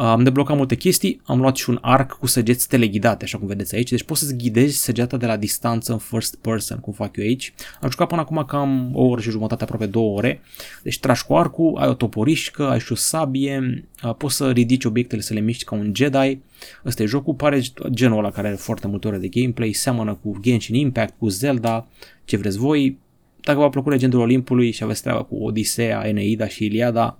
Am 0.00 0.22
deblocat 0.22 0.56
multe 0.56 0.74
chestii, 0.74 1.20
am 1.24 1.40
luat 1.40 1.56
și 1.56 1.70
un 1.70 1.78
arc 1.80 2.12
cu 2.12 2.26
săgeți 2.26 2.68
teleghidate, 2.68 3.24
așa 3.24 3.38
cum 3.38 3.46
vedeți 3.46 3.74
aici, 3.74 3.90
deci 3.90 4.02
poți 4.02 4.20
să-ți 4.20 4.36
ghidezi 4.36 4.78
săgeata 4.78 5.16
de 5.16 5.26
la 5.26 5.36
distanță 5.36 5.92
în 5.92 5.98
first 5.98 6.36
person, 6.36 6.78
cum 6.78 6.92
fac 6.92 7.16
eu 7.16 7.24
aici. 7.24 7.54
Am 7.80 7.90
jucat 7.90 8.08
până 8.08 8.20
acum 8.20 8.44
cam 8.46 8.90
o 8.94 9.02
oră 9.02 9.20
și 9.20 9.30
jumătate, 9.30 9.62
aproape 9.62 9.86
două 9.86 10.16
ore, 10.16 10.40
deci 10.82 10.98
tragi 10.98 11.24
cu 11.24 11.36
arcul, 11.36 11.76
ai 11.76 11.88
o 11.88 11.94
toporișcă, 11.94 12.68
ai 12.68 12.80
și 12.80 12.92
o 12.92 12.94
sabie, 12.94 13.84
poți 14.18 14.36
să 14.36 14.50
ridici 14.50 14.84
obiectele, 14.84 15.20
să 15.20 15.34
le 15.34 15.40
miști 15.40 15.64
ca 15.64 15.74
un 15.74 15.92
Jedi. 15.94 16.38
Ăsta 16.84 17.02
e 17.02 17.06
jocul, 17.06 17.34
pare 17.34 17.62
genul 17.90 18.18
ăla 18.18 18.30
care 18.30 18.46
are 18.46 18.56
foarte 18.56 18.86
multe 18.86 19.08
ore 19.08 19.18
de 19.18 19.28
gameplay, 19.28 19.72
seamănă 19.72 20.18
cu 20.22 20.38
Genshin 20.40 20.74
Impact, 20.74 21.14
cu 21.18 21.28
Zelda, 21.28 21.86
ce 22.24 22.36
vreți 22.36 22.58
voi, 22.58 22.98
dacă 23.40 23.58
v-a 23.58 23.68
plăcut 23.68 23.92
Legendul 23.92 24.20
Olimpului 24.20 24.70
și 24.70 24.82
aveți 24.82 25.02
treaba 25.02 25.22
cu 25.22 25.36
Odiseea, 25.36 26.08
Eneida 26.08 26.48
și 26.48 26.64
Iliada, 26.64 27.18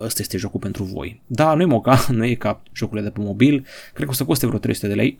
ăsta 0.00 0.22
este 0.22 0.36
jocul 0.36 0.60
pentru 0.60 0.82
voi. 0.82 1.20
Da, 1.26 1.54
nu 1.54 1.62
e 1.62 1.64
moca, 1.64 2.06
nu 2.10 2.24
e 2.24 2.34
ca 2.34 2.62
jocurile 2.72 3.06
de 3.06 3.12
pe 3.12 3.20
mobil, 3.20 3.66
cred 3.92 4.06
că 4.06 4.12
o 4.12 4.14
să 4.14 4.24
coste 4.24 4.46
vreo 4.46 4.58
300 4.58 4.86
de 4.86 4.94
lei. 4.94 5.18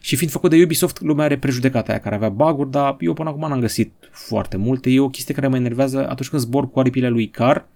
Și 0.00 0.16
fiind 0.16 0.32
făcut 0.32 0.50
de 0.50 0.62
Ubisoft, 0.62 1.00
lumea 1.00 1.24
are 1.24 1.38
prejudecata 1.38 1.90
aia 1.90 2.00
care 2.00 2.14
avea 2.14 2.28
bug 2.28 2.66
dar 2.66 2.96
eu 3.00 3.12
până 3.12 3.28
acum 3.28 3.48
n-am 3.48 3.60
găsit 3.60 3.92
foarte 4.10 4.56
multe. 4.56 4.90
E 4.90 5.00
o 5.00 5.08
chestie 5.08 5.34
care 5.34 5.48
mă 5.48 5.56
enervează 5.56 6.08
atunci 6.08 6.28
când 6.28 6.42
zbor 6.42 6.70
cu 6.70 6.80
aripile 6.80 7.08
lui 7.08 7.28
Car, 7.28 7.66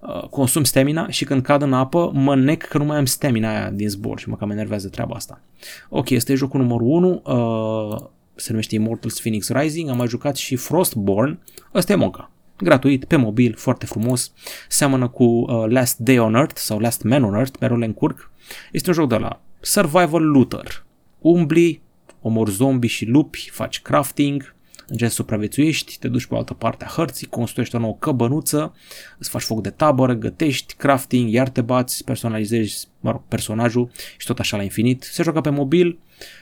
uh, 0.00 0.28
consum 0.28 0.64
stamina 0.64 1.08
și 1.08 1.24
când 1.24 1.42
cad 1.42 1.62
în 1.62 1.72
apă 1.72 2.10
mă 2.14 2.36
nec 2.36 2.62
că 2.62 2.78
nu 2.78 2.84
mai 2.84 2.96
am 2.96 3.04
stamina 3.04 3.50
aia 3.50 3.70
din 3.70 3.88
zbor 3.88 4.18
și 4.18 4.28
mă 4.28 4.36
cam 4.36 4.50
enervează 4.50 4.88
treaba 4.88 5.14
asta. 5.14 5.40
Ok, 5.88 6.10
este 6.10 6.34
jocul 6.34 6.60
numărul 6.60 6.86
1, 6.86 7.22
uh, 7.24 8.08
se 8.34 8.50
numește 8.50 8.74
Immortals 8.74 9.20
Phoenix 9.20 9.48
Rising, 9.48 9.88
am 9.88 9.96
mai 9.96 10.06
jucat 10.06 10.36
și 10.36 10.56
Frostborn, 10.56 11.38
ăsta 11.74 11.92
e 11.92 11.96
moca 11.96 12.30
gratuit, 12.62 13.04
pe 13.04 13.16
mobil, 13.16 13.54
foarte 13.56 13.86
frumos, 13.86 14.32
seamănă 14.68 15.08
cu 15.08 15.24
uh, 15.24 15.64
Last 15.68 15.98
Day 15.98 16.18
on 16.18 16.34
Earth 16.34 16.56
sau 16.56 16.78
Last 16.78 17.02
Man 17.02 17.24
on 17.24 17.34
Earth, 17.34 17.58
mereu 17.60 17.76
le 17.76 17.84
încurc. 17.84 18.30
Este 18.72 18.88
un 18.88 18.94
joc 18.94 19.08
de 19.08 19.16
la 19.16 19.40
Survival 19.60 20.22
Looter. 20.22 20.84
Umbli, 21.18 21.82
omori 22.20 22.50
zombie 22.50 22.88
și 22.88 23.04
lupi, 23.04 23.50
faci 23.52 23.80
crafting, 23.80 24.54
încerci 24.86 25.10
să 25.10 25.16
supraviețuiești, 25.16 25.98
te 25.98 26.08
duci 26.08 26.26
pe 26.26 26.34
o 26.34 26.36
altă 26.36 26.54
parte 26.54 26.84
a 26.84 26.88
hărții, 26.88 27.26
construiești 27.26 27.76
o 27.76 27.78
nouă 27.78 27.96
căbănuță, 27.98 28.74
îți 29.18 29.30
faci 29.30 29.42
foc 29.42 29.62
de 29.62 29.70
tabără, 29.70 30.14
gătești, 30.14 30.74
crafting, 30.74 31.30
iar 31.30 31.48
te 31.48 31.60
bați, 31.60 32.04
personalizezi 32.04 32.88
mă 33.00 33.10
rog, 33.10 33.22
personajul 33.28 33.90
și 34.18 34.26
tot 34.26 34.38
așa 34.38 34.56
la 34.56 34.62
infinit. 34.62 35.02
Se 35.02 35.22
joacă 35.22 35.40
pe 35.40 35.50
mobil 35.50 35.98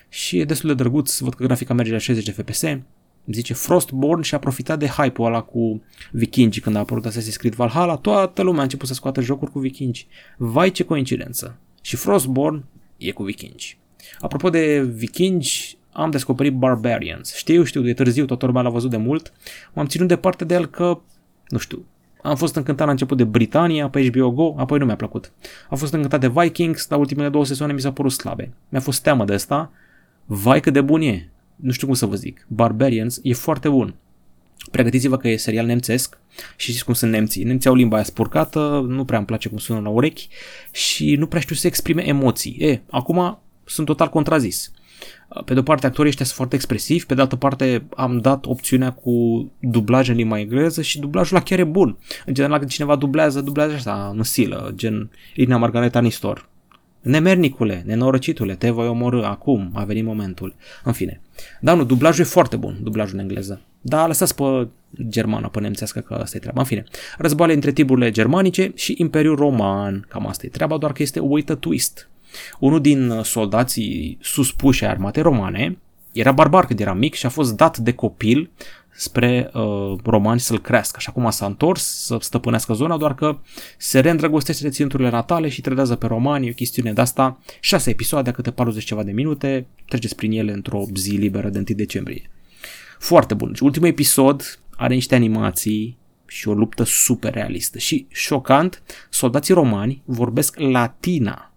și 0.08 0.38
e 0.38 0.44
destul 0.44 0.68
de 0.68 0.74
drăguț, 0.74 1.18
văd 1.18 1.34
că 1.34 1.44
grafica 1.44 1.74
merge 1.74 1.92
la 1.92 1.98
60 1.98 2.24
de 2.24 2.42
FPS, 2.42 2.62
zice 3.32 3.54
Frostborn 3.54 4.20
și 4.20 4.34
a 4.34 4.38
profitat 4.38 4.78
de 4.78 4.86
hype-ul 4.86 5.26
ăla 5.26 5.40
cu 5.40 5.82
vikingi 6.10 6.60
când 6.60 6.76
a 6.76 6.78
apărut 6.78 7.06
Assassin's 7.06 7.36
Creed 7.36 7.54
Valhalla, 7.54 7.96
toată 7.96 8.42
lumea 8.42 8.60
a 8.60 8.62
început 8.62 8.88
să 8.88 8.94
scoată 8.94 9.20
jocuri 9.20 9.50
cu 9.50 9.58
vikingi. 9.58 10.06
Vai 10.36 10.70
ce 10.70 10.84
coincidență. 10.84 11.56
Și 11.80 11.96
Frostborn 11.96 12.64
e 12.96 13.10
cu 13.10 13.22
vikingi. 13.22 13.78
Apropo 14.18 14.50
de 14.50 14.82
vikingi, 14.94 15.78
am 15.92 16.10
descoperit 16.10 16.54
Barbarians. 16.54 17.34
Știu, 17.34 17.62
știu, 17.62 17.80
de 17.80 17.92
târziu, 17.92 18.24
toată 18.24 18.46
lumea 18.46 18.62
l-a 18.62 18.70
văzut 18.70 18.90
de 18.90 18.96
mult. 18.96 19.32
M-am 19.72 19.86
ținut 19.86 20.08
departe 20.08 20.44
de 20.44 20.54
el 20.54 20.66
că, 20.66 21.00
nu 21.48 21.58
știu, 21.58 21.84
am 22.22 22.36
fost 22.36 22.56
încântat 22.56 22.86
la 22.86 22.92
început 22.92 23.16
de 23.16 23.24
Britania 23.24 23.88
pe 23.88 24.08
HBO 24.08 24.30
Go, 24.30 24.54
apoi 24.56 24.78
nu 24.78 24.84
mi-a 24.84 24.96
plăcut. 24.96 25.32
Am 25.70 25.76
fost 25.76 25.92
încântat 25.92 26.20
de 26.20 26.28
Vikings, 26.28 26.86
dar 26.86 26.98
ultimele 26.98 27.28
două 27.28 27.44
sezoane 27.44 27.72
mi 27.72 27.80
s-au 27.80 27.92
părut 27.92 28.12
slabe. 28.12 28.52
Mi-a 28.68 28.80
fost 28.80 29.02
teamă 29.02 29.24
de 29.24 29.34
asta. 29.34 29.70
Vai 30.24 30.60
cât 30.60 30.72
de 30.72 30.80
bun 30.80 31.00
e 31.00 31.30
nu 31.60 31.72
știu 31.72 31.86
cum 31.86 31.96
să 31.96 32.06
vă 32.06 32.14
zic, 32.14 32.46
Barbarians 32.48 33.20
e 33.22 33.32
foarte 33.32 33.68
bun. 33.68 33.94
Pregătiți-vă 34.70 35.16
că 35.16 35.28
e 35.28 35.36
serial 35.36 35.66
nemțesc 35.66 36.18
și 36.56 36.68
știți 36.68 36.84
cum 36.84 36.94
sunt 36.94 37.10
nemții. 37.10 37.44
Nemții 37.44 37.70
au 37.70 37.74
limba 37.76 37.96
aia 37.96 38.04
spurcată, 38.04 38.84
nu 38.88 39.04
prea 39.04 39.18
îmi 39.18 39.26
place 39.26 39.48
cum 39.48 39.58
sună 39.58 39.80
la 39.80 39.88
urechi 39.88 40.28
și 40.72 41.16
nu 41.16 41.26
prea 41.26 41.40
știu 41.40 41.54
să 41.54 41.66
exprime 41.66 42.06
emoții. 42.06 42.56
E, 42.58 42.80
acum 42.90 43.38
sunt 43.64 43.86
total 43.86 44.08
contrazis. 44.08 44.72
Pe 45.44 45.54
de 45.54 45.58
o 45.58 45.62
parte, 45.62 45.86
actorii 45.86 46.08
ăștia 46.08 46.24
sunt 46.24 46.36
foarte 46.36 46.54
expresivi, 46.54 47.06
pe 47.06 47.14
de 47.14 47.20
altă 47.20 47.36
parte 47.36 47.86
am 47.96 48.18
dat 48.18 48.46
opțiunea 48.46 48.92
cu 48.92 49.46
dublaj 49.60 50.08
în 50.08 50.16
limba 50.16 50.38
engleză 50.38 50.82
și 50.82 51.00
dublajul 51.00 51.36
la 51.36 51.42
chiar 51.42 51.58
e 51.58 51.64
bun. 51.64 51.98
În 52.26 52.34
general, 52.34 52.58
când 52.58 52.70
cineva 52.70 52.96
dublează, 52.96 53.40
dublează 53.40 53.74
așa 53.74 54.12
în 54.16 54.22
silă, 54.22 54.72
gen 54.74 55.10
Irina 55.34 55.56
Margareta 55.56 56.00
Nistor. 56.00 56.48
Nemernicule, 57.08 57.82
nenorocitule, 57.86 58.54
te 58.54 58.70
voi 58.70 58.86
omorâ 58.86 59.24
acum, 59.24 59.70
a 59.74 59.84
venit 59.84 60.04
momentul. 60.04 60.54
În 60.84 60.92
fine. 60.92 61.20
Dar 61.60 61.76
nu, 61.76 61.84
dublajul 61.84 62.24
e 62.24 62.28
foarte 62.28 62.56
bun, 62.56 62.78
dublajul 62.82 63.14
în 63.14 63.20
engleză. 63.20 63.60
Dar 63.80 64.06
lăsați 64.06 64.34
pe 64.34 64.68
germană, 65.08 65.48
pe 65.48 65.60
nemțească, 65.60 66.00
că 66.00 66.14
asta 66.14 66.36
e 66.36 66.40
treaba. 66.40 66.60
În 66.60 66.66
fine, 66.66 66.84
războaie 67.18 67.54
între 67.54 67.72
tiburile 67.72 68.10
germanice 68.10 68.72
și 68.74 68.94
Imperiul 68.98 69.36
Roman, 69.36 70.06
cam 70.08 70.26
asta 70.26 70.46
e 70.46 70.48
treaba, 70.48 70.76
doar 70.76 70.92
că 70.92 71.02
este 71.02 71.20
uită 71.20 71.54
twist. 71.54 72.08
Unul 72.58 72.80
din 72.80 73.20
soldații 73.22 74.18
suspuși 74.20 74.84
ai 74.84 74.90
armatei 74.90 75.22
romane 75.22 75.78
era 76.12 76.32
barbar 76.32 76.66
când 76.66 76.80
era 76.80 76.94
mic 76.94 77.14
și 77.14 77.26
a 77.26 77.28
fost 77.28 77.56
dat 77.56 77.78
de 77.78 77.92
copil 77.92 78.50
spre 78.98 79.50
uh, 79.54 79.98
romani 80.04 80.40
să-l 80.40 80.60
crească. 80.60 80.94
Așa 80.96 81.12
cum 81.12 81.30
s-a 81.30 81.46
întors 81.46 81.82
să 81.82 82.16
stăpânească 82.20 82.72
zona, 82.72 82.96
doar 82.96 83.14
că 83.14 83.38
se 83.78 84.00
reîndrăgostește 84.00 84.62
de 84.62 84.70
ținuturile 84.70 85.10
natale 85.10 85.48
și 85.48 85.60
trădează 85.60 85.96
pe 85.96 86.06
romani, 86.06 86.46
e 86.46 86.50
o 86.50 86.54
chestiune 86.54 86.92
de 86.92 87.00
asta. 87.00 87.38
Șase 87.60 87.90
episoade, 87.90 88.30
câte 88.30 88.50
40 88.50 88.84
ceva 88.84 89.02
de 89.02 89.12
minute, 89.12 89.66
treceți 89.88 90.16
prin 90.16 90.32
ele 90.32 90.52
într-o 90.52 90.84
zi 90.94 91.10
liberă 91.10 91.48
de 91.48 91.58
1 91.58 91.64
decembrie. 91.76 92.30
Foarte 92.98 93.34
bun. 93.34 93.54
Și 93.54 93.62
ultimul 93.62 93.88
episod 93.88 94.60
are 94.76 94.94
niște 94.94 95.14
animații 95.14 95.98
și 96.26 96.48
o 96.48 96.52
luptă 96.52 96.82
super 96.84 97.32
realistă. 97.32 97.78
Și 97.78 98.06
șocant, 98.10 98.82
soldații 99.10 99.54
romani 99.54 100.02
vorbesc 100.04 100.58
latina 100.58 101.52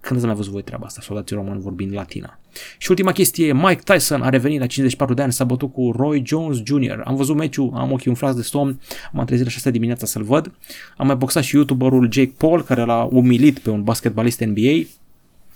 când 0.00 0.18
ați 0.18 0.26
mai 0.26 0.34
văzut 0.34 0.52
voi 0.52 0.62
treaba 0.62 0.86
asta, 0.86 1.00
soldații 1.00 1.36
români 1.36 1.60
vorbind 1.60 1.92
latina? 1.92 2.39
Și 2.78 2.90
ultima 2.90 3.12
chestie, 3.12 3.52
Mike 3.52 3.80
Tyson 3.84 4.22
a 4.22 4.28
revenit 4.28 4.60
la 4.60 4.66
54 4.66 5.14
de 5.14 5.22
ani, 5.22 5.32
s-a 5.32 5.44
bătut 5.44 5.72
cu 5.72 5.92
Roy 5.96 6.22
Jones 6.26 6.58
Jr. 6.64 7.00
Am 7.04 7.16
văzut 7.16 7.36
meciul, 7.36 7.72
am 7.74 7.92
ochii 7.92 8.10
umflați 8.10 8.36
de 8.36 8.42
somn, 8.42 8.80
m-am 9.12 9.24
trezit 9.24 9.44
la 9.44 9.50
6 9.50 9.70
dimineața 9.70 10.06
să-l 10.06 10.22
văd. 10.22 10.52
Am 10.96 11.06
mai 11.06 11.16
boxat 11.16 11.42
și 11.42 11.56
youtuberul 11.56 12.08
Jake 12.12 12.32
Paul, 12.36 12.62
care 12.62 12.84
l-a 12.84 13.08
umilit 13.10 13.58
pe 13.58 13.70
un 13.70 13.82
basketbalist 13.82 14.40
NBA 14.40 14.86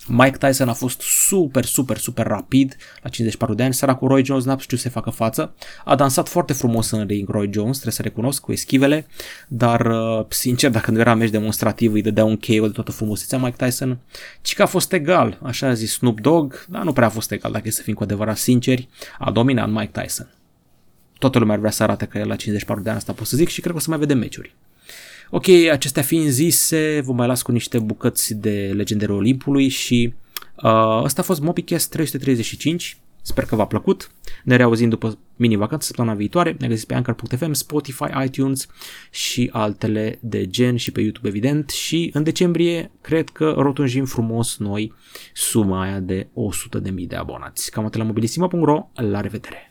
Mike 0.06 0.36
Tyson 0.36 0.68
a 0.68 0.72
fost 0.72 1.00
super, 1.00 1.64
super, 1.64 1.96
super 1.96 2.26
rapid 2.26 2.76
la 3.02 3.08
54 3.08 3.54
de 3.54 3.62
ani. 3.62 3.74
Săracul 3.74 4.08
Roy 4.08 4.24
Jones 4.24 4.44
n-a 4.44 4.58
știut 4.58 4.80
să 4.80 4.90
facă 4.90 5.10
față. 5.10 5.54
A 5.84 5.94
dansat 5.94 6.28
foarte 6.28 6.52
frumos 6.52 6.90
în 6.90 7.06
ring 7.06 7.28
Roy 7.28 7.50
Jones, 7.52 7.72
trebuie 7.72 7.92
să 7.92 8.02
recunosc, 8.02 8.40
cu 8.40 8.52
eschivele, 8.52 9.06
dar 9.48 9.86
uh, 9.86 10.24
sincer, 10.28 10.70
dacă 10.70 10.90
nu 10.90 10.98
era 10.98 11.14
meci 11.14 11.30
demonstrativ, 11.30 11.92
îi 11.92 12.02
dădea 12.02 12.24
un 12.24 12.36
KO 12.36 12.66
de 12.66 12.72
toată 12.72 12.90
frumusețea 12.90 13.38
Mike 13.38 13.64
Tyson. 13.64 13.98
Ci 14.42 14.54
că 14.54 14.62
a 14.62 14.66
fost 14.66 14.92
egal, 14.92 15.38
așa 15.42 15.66
a 15.66 15.74
zis 15.74 15.92
Snoop 15.92 16.20
Dogg, 16.20 16.64
dar 16.68 16.82
nu 16.82 16.92
prea 16.92 17.06
a 17.06 17.10
fost 17.10 17.32
egal, 17.32 17.52
dacă 17.52 17.68
e 17.68 17.70
să 17.70 17.82
fim 17.82 17.94
cu 17.94 18.02
adevărat 18.02 18.36
sinceri. 18.36 18.88
A 19.18 19.30
dominat 19.30 19.70
Mike 19.70 20.00
Tyson. 20.00 20.28
Toată 21.18 21.38
lumea 21.38 21.54
ar 21.54 21.60
vrea 21.60 21.72
să 21.72 21.82
arate 21.82 22.06
că 22.06 22.18
el 22.18 22.28
la 22.28 22.36
54 22.36 22.82
de 22.82 22.88
ani, 22.88 22.98
asta 22.98 23.12
pot 23.12 23.26
să 23.26 23.36
zic 23.36 23.48
și 23.48 23.60
cred 23.60 23.72
că 23.72 23.78
o 23.78 23.80
să 23.80 23.90
mai 23.90 23.98
vedem 23.98 24.18
meciuri. 24.18 24.54
Ok, 25.36 25.48
acestea 25.72 26.02
fiind 26.02 26.28
zise, 26.28 27.00
vă 27.04 27.12
mai 27.12 27.26
las 27.26 27.42
cu 27.42 27.52
niște 27.52 27.78
bucăți 27.78 28.34
de 28.34 28.72
Legendele 28.74 29.12
Olimpului 29.12 29.68
și 29.68 30.14
uh, 30.62 31.00
ăsta 31.02 31.20
a 31.20 31.24
fost 31.24 31.40
MobiCast 31.40 31.90
335. 31.90 32.98
Sper 33.22 33.44
că 33.44 33.56
v-a 33.56 33.66
plăcut. 33.66 34.10
Ne 34.44 34.56
reauzim 34.56 34.88
după 34.88 35.18
mini-vacanță 35.36 35.86
săptămâna 35.86 36.14
viitoare. 36.14 36.56
Ne 36.58 36.68
găsiți 36.68 36.86
pe 36.86 36.94
Anchor.fm, 36.94 37.52
Spotify, 37.52 38.04
iTunes 38.24 38.66
și 39.10 39.50
altele 39.52 40.18
de 40.22 40.46
gen 40.46 40.76
și 40.76 40.92
pe 40.92 41.00
YouTube 41.00 41.28
evident. 41.28 41.70
Și 41.70 42.10
în 42.12 42.22
decembrie 42.22 42.90
cred 43.00 43.28
că 43.28 43.54
rotunjim 43.56 44.04
frumos 44.04 44.56
noi 44.56 44.92
suma 45.32 45.82
aia 45.82 46.00
de 46.00 46.28
100.000 46.80 46.92
de 47.06 47.16
abonați. 47.16 47.70
Cam 47.70 47.84
atât 47.84 48.00
la 48.00 48.06
mobilisima.ro. 48.06 48.88
La 48.94 49.20
revedere! 49.20 49.70